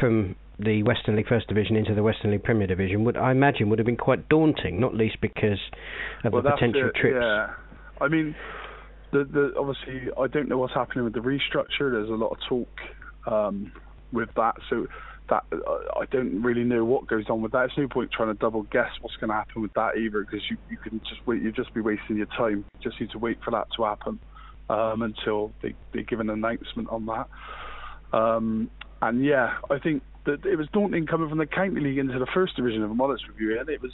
[0.00, 3.68] from the Western League First Division into the Western League Premier Division would I imagine
[3.70, 5.58] would have been quite daunting, not least because
[6.24, 7.16] of well, the potential it, trips.
[7.20, 7.54] Yeah,
[8.00, 8.34] I mean,
[9.12, 11.90] the the obviously I don't know what's happening with the restructure.
[11.90, 12.68] There's a lot of talk
[13.26, 13.72] um,
[14.12, 14.86] with that, so
[15.30, 17.64] that uh, I don't really know what goes on with that.
[17.64, 20.42] It's no point trying to double guess what's going to happen with that either, because
[20.50, 21.42] you you can just wait.
[21.42, 22.64] You just be wasting your time.
[22.74, 24.20] You just need to wait for that to happen
[24.68, 27.28] um, until they they give an announcement on that.
[28.16, 28.70] Um,
[29.00, 32.26] and yeah, I think that it was daunting coming from the county league into the
[32.32, 32.82] first division.
[32.82, 33.92] of honest with you, and it was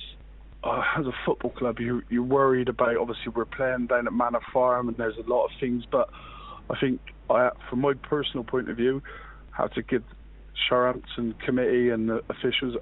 [0.65, 2.97] uh, as a football club, you you're worried about.
[2.97, 5.85] Obviously, we're playing down at Manor Farm, and there's a lot of things.
[5.91, 6.11] But
[6.71, 7.01] I think,
[7.31, 9.03] I, from my personal point of view,
[9.51, 10.03] how to give
[10.69, 12.77] Shirehampton committee and the officials,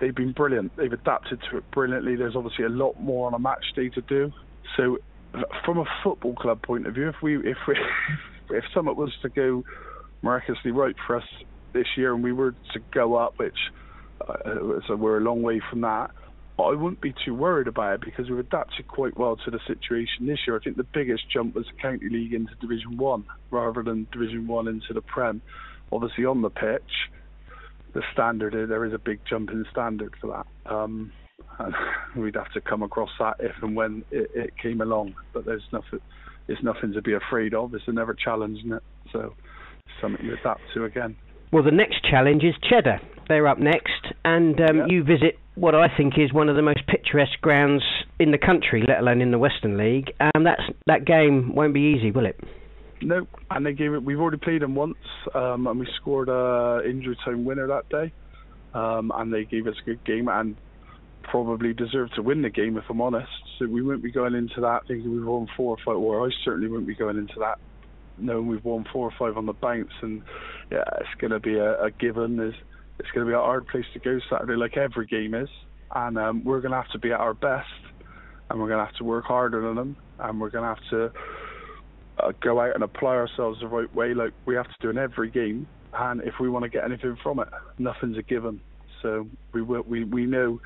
[0.00, 0.76] they've been brilliant.
[0.76, 2.16] They've adapted to it brilliantly.
[2.16, 4.32] There's obviously a lot more on a match day to do.
[4.76, 4.98] So,
[5.64, 7.76] from a football club point of view, if we if we
[8.50, 9.64] if something was to go
[10.22, 11.24] miraculously right for us
[11.72, 13.56] this year and we were to go up, which
[14.20, 16.10] uh, so we're a long way from that.
[16.58, 20.26] I wouldn't be too worried about it because we've adapted quite well to the situation
[20.26, 20.56] this year.
[20.56, 24.46] I think the biggest jump was the county league into Division One rather than Division
[24.46, 25.42] One into the Prem.
[25.90, 27.10] Obviously on the pitch,
[27.94, 30.72] the standard there is a big jump in standard for that.
[30.72, 31.12] Um,
[31.58, 31.74] and
[32.16, 35.14] we'd have to come across that if and when it, it came along.
[35.32, 36.00] But there's nothing,
[36.48, 37.74] it's nothing to be afraid of.
[37.74, 38.82] It's another challenge, isn't it?
[39.12, 39.34] So
[40.00, 41.16] something you adapt to again.
[41.52, 43.00] Well, the next challenge is Cheddar.
[43.28, 44.86] They're up next, and um, yeah.
[44.88, 47.82] you visit what I think is one of the most picturesque grounds
[48.18, 50.12] in the country, let alone in the Western League.
[50.18, 52.40] And that's that game won't be easy, will it?
[53.02, 54.02] No, and they gave it.
[54.02, 54.96] We've already played them once,
[55.34, 58.12] um, and we scored a injury time winner that day.
[58.74, 60.56] Um, and they gave us a good game and
[61.22, 63.30] probably deserved to win the game, if I'm honest.
[63.58, 65.96] So we wouldn't be going into that thinking we've won four or five.
[65.96, 67.58] Or I certainly wouldn't be going into that
[68.18, 69.92] knowing we've won four or five on the bounce.
[70.02, 70.22] And
[70.70, 72.36] yeah, it's going to be a, a given.
[72.36, 72.54] There's,
[72.98, 75.48] it's going to be a hard place to go Saturday, like every game is.
[75.94, 77.66] And um, we're going to have to be at our best,
[78.48, 80.90] and we're going to have to work harder than them, and we're going to have
[80.90, 81.12] to
[82.18, 84.98] uh, go out and apply ourselves the right way, like we have to do in
[84.98, 85.66] every game.
[85.94, 88.60] And if we want to get anything from it, nothing's a given.
[89.02, 90.60] So we will, we we know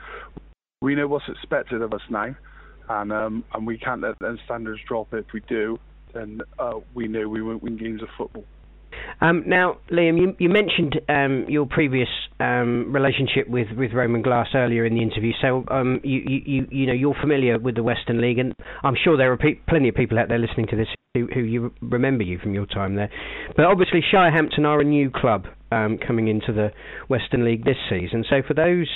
[0.80, 2.34] we know what's expected of us now,
[2.88, 5.12] and um, and we can't let the standards drop.
[5.12, 5.78] If we do,
[6.14, 8.44] then uh, we know we won't win games of football.
[9.20, 12.08] Um, now, Liam, you, you mentioned um, your previous
[12.40, 16.86] um, relationship with, with Roman Glass earlier in the interview, so um, you, you, you
[16.86, 19.94] know you're familiar with the Western League, and I'm sure there are pe- plenty of
[19.94, 23.10] people out there listening to this who, who you remember you from your time there.
[23.56, 26.70] But obviously, Shirehampton are a new club um, coming into the
[27.08, 28.24] Western League this season.
[28.28, 28.88] So for those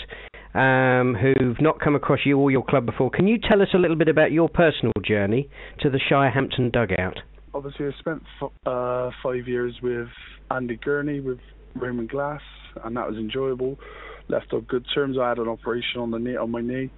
[0.55, 3.79] um, who've not come across you or your club before, can you tell us a
[3.79, 5.49] little bit about your personal journey
[5.81, 7.19] to the Shirehampton dugout?
[7.55, 10.09] obviously I spent f- uh, five years with
[10.51, 11.39] Andy Gurney with
[11.75, 12.43] Roman Glass,
[12.85, 13.79] and that was enjoyable.
[14.29, 15.17] Left on good terms.
[15.21, 16.91] I had an operation on the knee on my knee,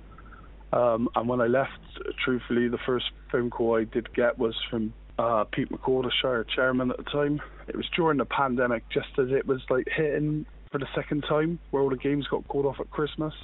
[0.73, 1.79] um, and when I left,
[2.25, 6.45] truthfully, the first phone call I did get was from uh, Pete McCall, the Shire
[6.55, 7.41] chairman at the time.
[7.69, 11.59] It was during the pandemic, just as it was like hitting for the second time,
[11.71, 13.35] where all the games got called off at Christmas.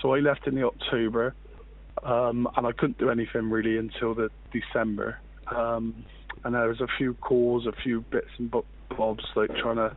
[0.00, 1.34] So I left in the October,
[2.02, 5.18] um, and I couldn't do anything really until the December.
[5.54, 6.04] Um,
[6.42, 9.94] and there was a few calls, a few bits and bobs, like trying to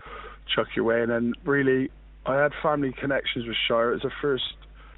[0.54, 1.02] chuck your way.
[1.02, 1.90] And then really,
[2.26, 3.92] I had family connections with Shire.
[3.92, 4.44] It was the first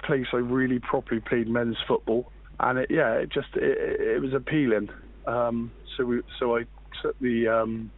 [0.04, 4.34] place I really properly played men's football, and it, yeah, it just it, it was
[4.34, 4.88] appealing.
[5.26, 6.64] Um, so we, so I
[7.02, 7.90] took the um,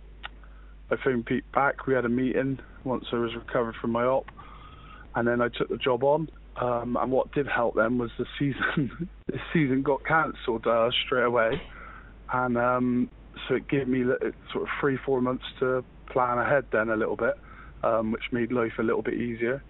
[0.90, 1.86] I phoned Pete back.
[1.86, 4.26] We had a meeting once I was recovered from my op,
[5.14, 6.28] and then I took the job on.
[6.56, 9.08] Um, and what did help them was the season.
[9.26, 11.62] the season got cancelled uh, straight away
[12.32, 13.10] and um,
[13.48, 14.04] so it gave me
[14.52, 17.34] sort of three, four months to plan ahead then a little bit,
[17.82, 19.62] um, which made life a little bit easier.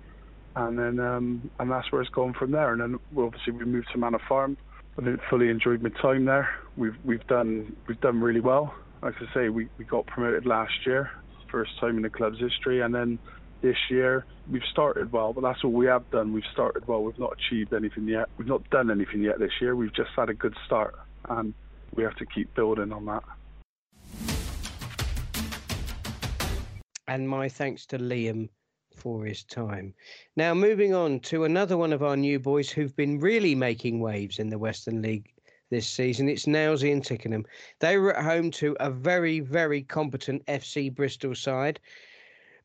[0.56, 2.72] And then um, and that's where it's gone from there.
[2.72, 4.56] And then well, obviously we moved to Manor Farm.
[4.98, 6.48] I fully enjoyed my time there.
[6.76, 8.74] We've we've done we've done really well.
[9.02, 11.10] Like I say, we, we got promoted last year,
[11.50, 13.18] first time in the club's history, and then
[13.62, 15.32] this year we've started well.
[15.32, 16.34] But that's all we have done.
[16.34, 17.02] We've started well.
[17.02, 18.28] We've not achieved anything yet.
[18.36, 19.74] We've not done anything yet this year.
[19.74, 20.94] We've just had a good start,
[21.28, 21.54] and
[21.94, 23.24] we have to keep building on that.
[27.08, 28.50] And my thanks to Liam
[28.94, 29.94] for his time.
[30.36, 34.38] Now, moving on to another one of our new boys who've been really making waves
[34.38, 35.32] in the Western League
[35.70, 36.28] this season.
[36.28, 37.46] It's Nailsea and Tickenham.
[37.78, 41.80] They were at home to a very, very competent FC Bristol side,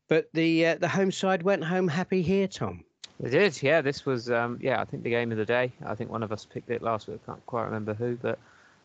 [0.08, 2.84] but the uh, the home side went home happy here, Tom.
[3.18, 3.80] They did, yeah.
[3.80, 5.72] This was, um, yeah, I think the game of the day.
[5.86, 7.20] I think one of us picked it last week.
[7.24, 8.38] I can't quite remember who, but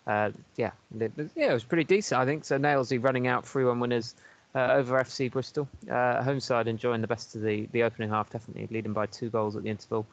[0.08, 2.46] uh, yeah, it, yeah, it was pretty decent, I think.
[2.46, 4.16] So Nailsy running out 3 1 winners
[4.56, 5.68] uh, over FC Bristol.
[5.90, 9.30] Uh, home side enjoying the best of the, the opening half, definitely leading by two
[9.30, 10.06] goals at the interval,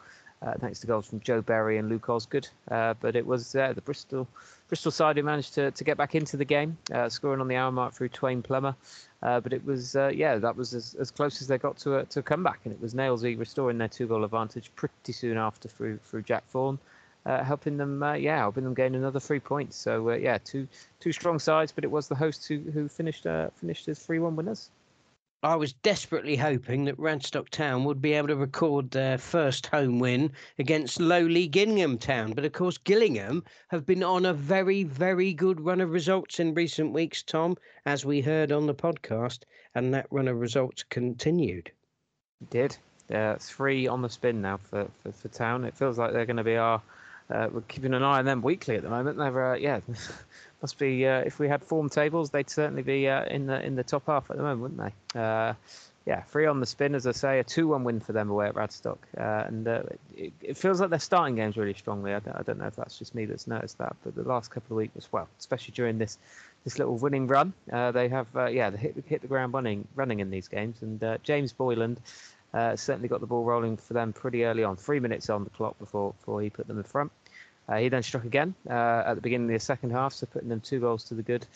[0.43, 2.49] uh, thanks to goals from Joe Berry and Luke Osgood.
[2.71, 4.29] Uh, but it was uh, the Bristol
[4.69, 6.77] Bristol side who managed to, to get back into the game,
[7.09, 8.77] scoring on the hour mark through Twain Plummer.
[9.21, 12.21] but it was, yeah, that was as, as close as they got to a, to
[12.21, 15.99] a comeback, and it was Nailsy restoring their two goal advantage pretty soon after through
[16.05, 16.45] through Jack
[17.29, 19.77] uh, helping them, uh, yeah, helping them gain another three points.
[19.77, 20.67] So uh, yeah, two
[20.99, 24.19] two strong sides, but it was the hosts who who finished uh, finished as three
[24.19, 24.71] one winners.
[25.43, 30.01] I was desperately hoping that Radstock Town would be able to record their first home
[30.01, 32.33] win against lowly Gillingham Town.
[32.33, 36.55] But of course, Gillingham have been on a very, very good run of results in
[36.55, 39.45] recent weeks, Tom, as we heard on the podcast,
[39.77, 41.71] and that run of results continued.
[42.41, 42.77] It did.
[43.09, 45.65] Uh, three on the spin now for, for, for Town.
[45.65, 46.83] It feels like they're going to be our
[47.31, 49.19] uh, we're keeping an eye on them weekly at the moment.
[49.19, 49.81] They're uh, yeah,
[50.63, 53.77] must be uh, if we had form tables, they'd certainly be uh, in the in
[53.77, 55.21] the top half at the moment, wouldn't they?
[55.21, 55.55] Uh,
[56.07, 58.55] yeah, three on the spin, as I say, a two-one win for them away at
[58.55, 59.67] Radstock, uh, and
[60.17, 62.15] it, it, feels like they're starting games really strongly.
[62.15, 64.51] I don't, I don't, know if that's just me that's noticed that, but the last
[64.51, 66.19] couple of weeks as well, especially during this
[66.65, 70.31] this little winning run, they have yeah they hit hit the ground running running in
[70.31, 72.01] these games, and James Boyland
[72.55, 74.77] uh, certainly got the ball rolling for them pretty early on.
[74.77, 77.13] Three minutes on the clock before before he put them in front.
[77.69, 80.49] Uh, he then struck again uh, at the beginning of the second half, so putting
[80.49, 81.47] them two goals to the good,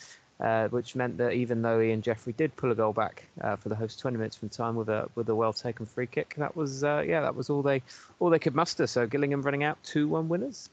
[0.41, 3.69] uh, which meant that even though Ian Jeffrey did pull a goal back uh, for
[3.69, 6.55] the host 20 minutes from time with a with a well taken free kick, that
[6.55, 7.83] was uh, yeah that was all they
[8.19, 8.87] all they could muster.
[8.87, 10.69] So Gillingham running out two one winners.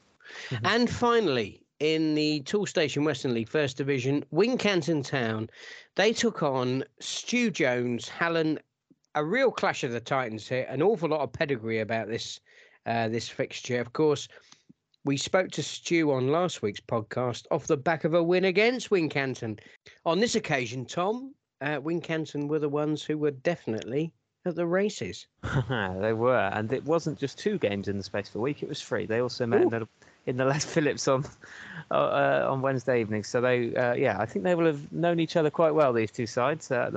[0.50, 0.66] Mm-hmm.
[0.66, 5.48] And finally, in the Toolstation Western League First Division, Wincanton Town,
[5.94, 8.58] they took on Stu Jones, Hallen,
[9.14, 10.66] a real clash of the Titans here.
[10.68, 12.40] An awful lot of pedigree about this
[12.86, 13.80] uh, this fixture.
[13.80, 14.28] Of course,
[15.04, 18.90] we spoke to Stu on last week's podcast off the back of a win against
[18.90, 19.58] Wincanton.
[20.04, 24.12] On this occasion, Tom, uh, Wincanton were the ones who were definitely
[24.44, 25.26] at the races.
[25.70, 28.68] they were, and it wasn't just two games in the space of a week; it
[28.68, 29.06] was three.
[29.06, 29.88] They also met in the,
[30.26, 31.24] in the Les Phillips on
[31.90, 33.24] uh, uh, on Wednesday evening.
[33.24, 35.92] So they, uh, yeah, I think they will have known each other quite well.
[35.92, 36.90] These two sides, uh,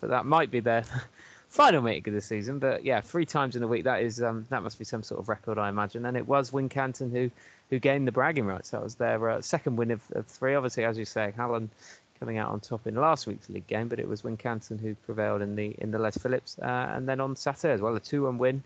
[0.00, 0.84] but that might be their
[1.54, 2.58] final meeting of the season.
[2.58, 5.20] But yeah, three times in a week that is um, that must be some sort
[5.20, 6.04] of record, I imagine.
[6.04, 7.30] And it was Wincanton who
[7.70, 8.70] who gained the bragging rights.
[8.70, 10.54] That was their uh, second win of, of, three.
[10.56, 11.70] Obviously, as you say, Hallen
[12.18, 15.42] coming out on top in last week's league game, but it was Wincanton who prevailed
[15.42, 18.36] in the in the Les Phillips, uh, and then on Saturday as well, a two-one
[18.36, 18.62] win.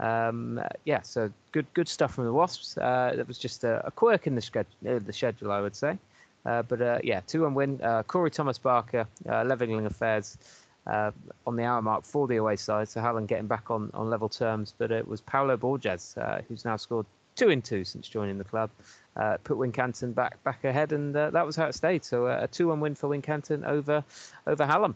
[0.00, 2.76] Um, yeah, so good good stuff from the Wasps.
[2.76, 5.76] Uh, that was just a, a quirk in the, schedule, uh, the schedule, I would
[5.76, 5.96] say.
[6.44, 7.78] Uh, but uh, yeah, two-one win.
[8.08, 10.36] Corey Thomas Barker levelling affairs
[10.86, 11.10] uh,
[11.46, 12.88] on the hour mark for the away side.
[12.88, 14.74] So Hallen getting back on, on level terms.
[14.76, 17.06] But it was Paolo Borges uh, who's now scored
[17.36, 18.70] two in two since joining the club.
[19.16, 22.04] Uh, put Wincanton back back ahead, and uh, that was how it stayed.
[22.04, 24.02] So uh, a two-one win for Wincanton over
[24.46, 24.94] over Hallen.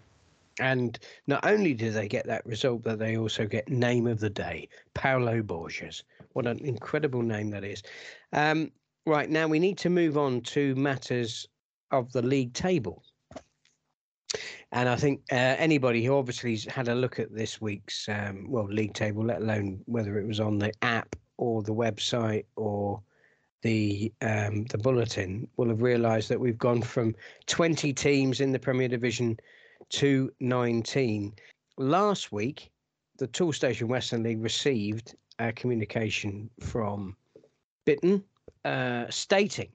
[0.61, 4.30] And not only do they get that result, but they also get name of the
[4.30, 6.03] day, Paolo Borges.
[6.32, 7.82] What an incredible name that is.
[8.32, 8.72] Um,
[9.07, 11.47] right now, we need to move on to matters
[11.93, 13.05] of the league table.
[14.73, 18.47] And I think uh, anybody who obviously has had a look at this week's um,
[18.51, 23.01] well league table, let alone whether it was on the app or the website or
[23.62, 27.14] the um, the bulletin, will have realised that we've gone from
[27.47, 29.39] 20 teams in the Premier Division
[29.91, 31.35] to 19.
[31.79, 32.71] Last week,
[33.16, 37.16] the Toolstation Western League received a communication from
[37.87, 38.23] Bitton
[38.64, 39.71] uh, stating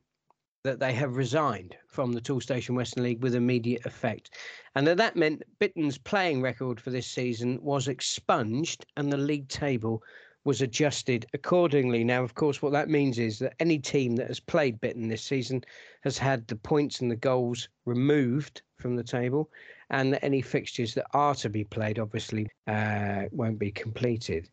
[0.63, 4.31] that they have resigned from the Toolstation Western League with immediate effect.
[4.75, 9.49] And that that meant Bitton's playing record for this season was expunged and the league
[9.49, 10.01] table
[10.45, 12.03] was adjusted accordingly.
[12.03, 15.23] Now, of course, what that means is that any team that has played Bitton this
[15.23, 15.63] season
[16.01, 19.49] has had the points and the goals removed from the table,
[19.89, 24.49] and that any fixtures that are to be played obviously uh, won't be completed.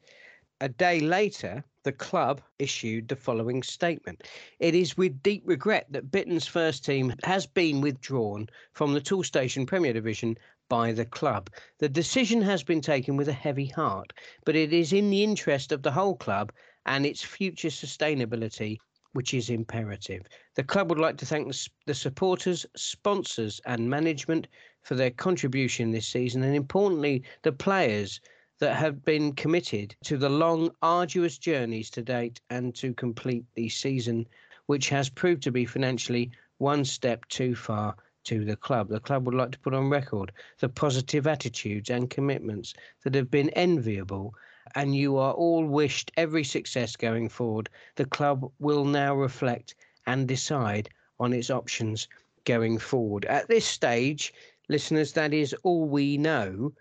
[0.60, 4.22] A day later, the club issued the following statement.
[4.58, 9.66] It is with deep regret that Bitton's first team has been withdrawn from the Toolstation
[9.66, 10.36] Premier Division
[10.68, 11.50] by the club.
[11.78, 14.12] The decision has been taken with a heavy heart,
[14.44, 16.52] but it is in the interest of the whole club
[16.86, 18.78] and its future sustainability
[19.12, 20.22] which is imperative.
[20.54, 21.52] The club would like to thank
[21.86, 24.46] the, supporters, sponsors, and management
[24.82, 28.20] for their contribution this season, and importantly, the players
[28.60, 33.68] that have been committed to the long, arduous journeys to date and to complete the
[33.68, 34.26] season,
[34.66, 38.88] which has proved to be financially one step too far to the club.
[38.88, 43.30] The club would like to put on record the positive attitudes and commitments that have
[43.30, 44.34] been enviable,
[44.74, 47.70] and you are all wished every success going forward.
[47.96, 49.74] The club will now reflect
[50.06, 52.08] and decide on its options
[52.44, 53.24] going forward.
[53.24, 54.34] At this stage,
[54.68, 56.72] listeners, that is all we know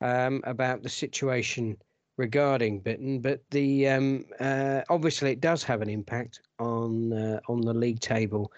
[0.00, 1.76] um, about the situation
[2.16, 7.60] regarding Bitton, but the um, uh, obviously it does have an impact on uh, on
[7.60, 8.52] the league table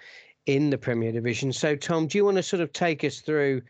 [0.46, 1.52] in the Premier Division.
[1.52, 3.62] So, Tom, do you want to sort of take us through?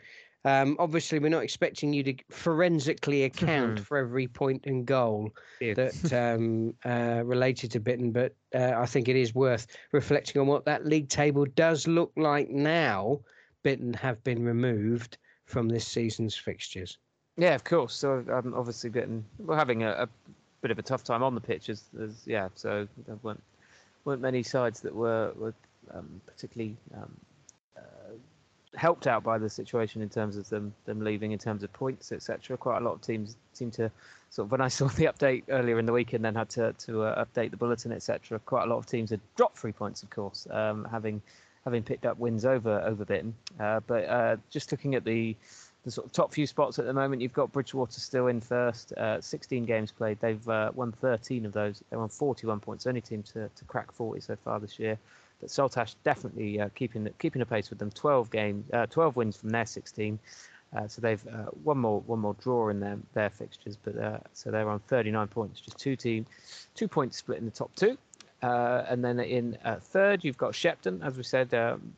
[0.46, 5.74] Um, obviously, we're not expecting you to forensically account for every point and goal yeah.
[5.74, 10.46] that um, uh, related to Bitton, but uh, I think it is worth reflecting on
[10.46, 13.20] what that league table does look like now.
[13.62, 16.96] Bitton have been removed from this season's fixtures.
[17.40, 17.94] Yeah, of course.
[17.94, 20.08] So I'm obviously getting we're having a, a,
[20.60, 21.70] bit of a tough time on the pitch.
[21.70, 23.42] As, as yeah, so there weren't
[24.04, 25.54] weren't many sides that were were
[25.94, 27.10] um, particularly um,
[27.78, 28.12] uh,
[28.76, 32.12] helped out by the situation in terms of them them leaving, in terms of points,
[32.12, 32.58] etc.
[32.58, 33.90] Quite a lot of teams seem to
[34.28, 36.74] sort of when I saw the update earlier in the week and then had to
[36.74, 38.38] to uh, update the bulletin, etc.
[38.40, 41.22] Quite a lot of teams had dropped three points, of course, um, having
[41.64, 43.32] having picked up wins over over Bitton.
[43.58, 45.34] Uh, but uh, just looking at the
[45.84, 47.22] the sort of top few spots at the moment.
[47.22, 50.20] You've got Bridgwater still in first, uh, 16 games played.
[50.20, 51.82] They've uh, won 13 of those.
[51.90, 52.86] They won 41 points.
[52.86, 54.98] Only team to, to crack 40 so far this year.
[55.40, 57.90] But Saltash definitely uh, keeping keeping a pace with them.
[57.90, 60.18] 12 games, uh, 12 wins from their 16.
[60.76, 64.50] Uh, so they've uh, one more one more draw in their their fixtures, but so
[64.50, 66.26] they're on 39 points, just two team,
[66.74, 67.96] two points split in the top two.
[68.42, 71.94] And then in third, you've got Shepton, as we said, um,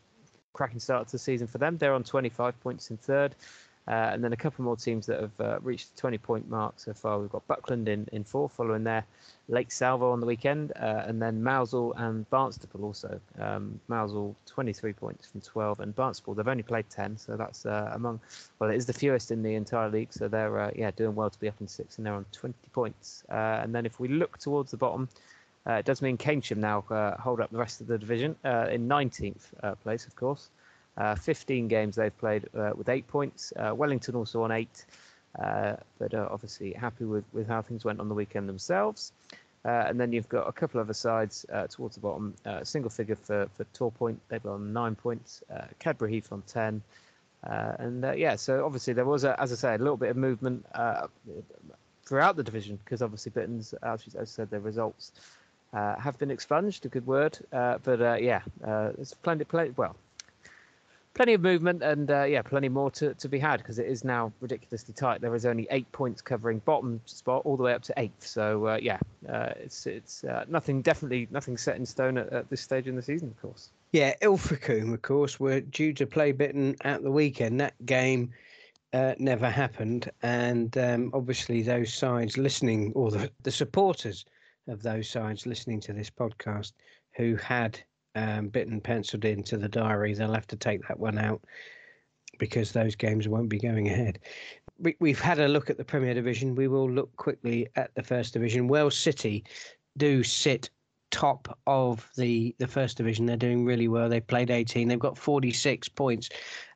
[0.53, 1.79] cracking start to the season for them.
[1.79, 3.35] They're on 25 points in third.
[3.89, 6.75] Uh, and then a couple more teams that have uh, reached the 20 point mark
[6.77, 7.19] so far.
[7.19, 9.05] We've got Buckland in, in four, following there,
[9.49, 13.21] Lake Salvo on the weekend, uh, and then Mousehole and Barnstaple also.
[13.41, 17.91] Um, Mousehole 23 points from 12, and Barnstaple they've only played 10, so that's uh,
[17.93, 18.21] among
[18.61, 20.13] well it is the fewest in the entire league.
[20.13, 22.55] So they're uh, yeah doing well to be up in six, and they're on 20
[22.73, 23.25] points.
[23.29, 25.09] Uh, and then if we look towards the bottom.
[25.67, 26.85] it does mean Keynsham now
[27.19, 30.51] hold up the rest of the division in 19th place, of course.
[30.97, 33.53] Uh, 15 games they've played uh, with eight points.
[33.57, 34.85] Uh, Wellington also on eight,
[35.39, 39.13] uh, but obviously happy with, with how things went on the weekend themselves.
[39.65, 42.35] Uh, and then you've got a couple other sides uh, towards the bottom.
[42.65, 45.43] single figure for, for Torpoint, they've on nine points.
[45.79, 46.83] Cadbury Heath on 10.
[47.45, 50.67] and yeah, so obviously there was, a, as I say, a little bit of movement
[52.05, 55.13] throughout the division because obviously Bitton's, as I said, their results
[55.73, 57.39] have been expunged, a good word.
[57.51, 59.97] but yeah, there's plenty, plenty, well,
[61.15, 64.05] plenty of movement and uh, yeah, plenty more to, to be had because it is
[64.05, 65.21] now ridiculously tight.
[65.21, 68.27] There is only eight points covering bottom spot all the way up to eighth.
[68.27, 68.99] So uh, yeah,
[69.29, 72.97] uh, it's it's uh, nothing definitely nothing set in stone at, at, this stage in
[72.97, 73.71] the season, of course.
[73.93, 77.61] Yeah, Ilfracombe, of course, were due to play Bitton at the weekend.
[77.61, 78.33] That game.
[78.95, 84.27] Uh, never happened, and um, obviously those sides listening, or the, the supporters
[84.69, 86.73] of those sides listening to this podcast,
[87.17, 87.81] who had
[88.15, 90.15] um, Bitton penciled into the diary.
[90.15, 91.43] They'll have to take that one out
[92.39, 94.19] because those games won't be going ahead.
[95.01, 96.55] We, have had a look at the Premier Division.
[96.55, 98.69] We will look quickly at the First Division.
[98.69, 99.45] Wells City
[99.97, 100.71] do sit
[101.11, 103.27] top of the the First Division.
[103.27, 104.09] They're doing really well.
[104.09, 104.89] They've played 18.
[104.89, 106.31] They've got 46 points,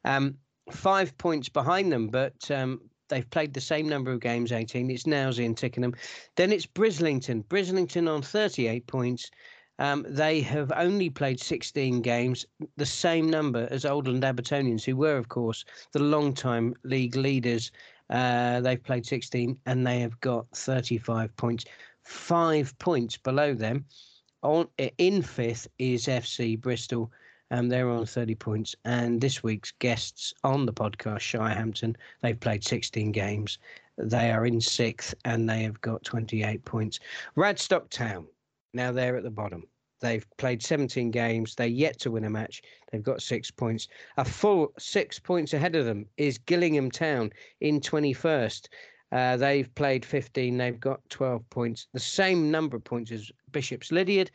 [0.04, 0.36] um,
[0.70, 2.50] five points behind them, but.
[2.50, 4.90] Um, they've played the same number of games, 18.
[4.90, 5.94] It's Nailsea and Tickenham.
[6.34, 7.44] Then it's Brislington.
[7.44, 9.30] Brislington on 38 points.
[9.78, 12.46] Um, they have only played 16 games,
[12.76, 17.70] the same number as Oldland Abbotonians, who were, of course, the long-time league leaders.
[18.08, 21.64] Uh, they've played 16 and they have got 35 points,
[22.02, 23.84] five points below them.
[24.42, 24.68] On
[24.98, 27.10] in fifth is FC Bristol.
[27.50, 28.74] Um, they're on 30 points.
[28.84, 33.58] And this week's guests on the podcast, Shirehampton, they've played 16 games.
[33.98, 37.00] They are in sixth and they have got 28 points.
[37.36, 38.26] Radstock Town,
[38.76, 39.64] now they're at the bottom.
[40.00, 41.54] They've played 17 games.
[41.54, 42.62] They're yet to win a match.
[42.92, 43.88] They've got six points.
[44.18, 48.68] A full six points ahead of them is Gillingham Town in 21st.
[49.12, 50.56] Uh, they've played 15.
[50.56, 51.86] They've got 12 points.
[51.92, 54.30] The same number of points as Bishop's Lydeard,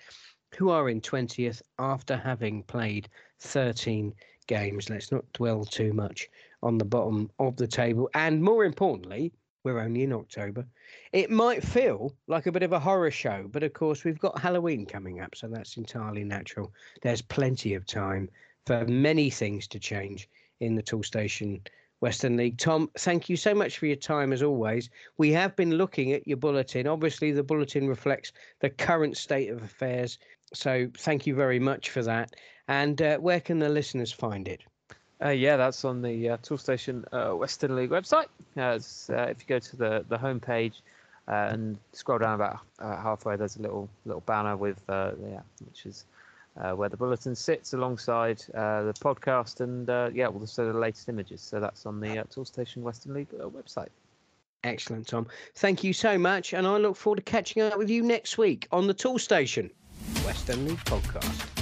[0.57, 3.07] who are in 20th after having played
[3.41, 4.13] 13
[4.47, 4.89] games.
[4.89, 6.27] Let's not dwell too much
[6.63, 8.09] on the bottom of the table.
[8.15, 9.31] And more importantly,
[9.63, 10.65] we're only in October.
[11.11, 14.39] It might feel like a bit of a horror show, but of course, we've got
[14.39, 16.73] Halloween coming up, so that's entirely natural.
[17.01, 18.29] There's plenty of time
[18.65, 21.61] for many things to change in the Toolstation
[21.99, 22.57] Western League.
[22.57, 24.89] Tom, thank you so much for your time as always.
[25.17, 26.87] We have been looking at your bulletin.
[26.87, 30.17] Obviously, the bulletin reflects the current state of affairs.
[30.53, 32.35] So, thank you very much for that.
[32.67, 34.63] And uh, where can the listeners find it?
[35.23, 38.25] Uh, yeah, that's on the uh, Toolstation uh, Western League website.
[38.57, 38.79] Uh,
[39.29, 40.81] if you go to the the homepage
[41.27, 45.85] uh, and scroll down about uh, halfway, there's a little little banner with yeah, which
[45.85, 46.05] is
[46.75, 51.41] where the bulletin sits alongside the podcast and yeah, also the latest images.
[51.41, 53.89] So that's on the Toolstation Western League website.
[54.63, 55.27] Excellent, Tom.
[55.55, 58.67] Thank you so much, and I look forward to catching up with you next week
[58.71, 59.71] on the Toolstation
[60.23, 61.60] Western League podcast.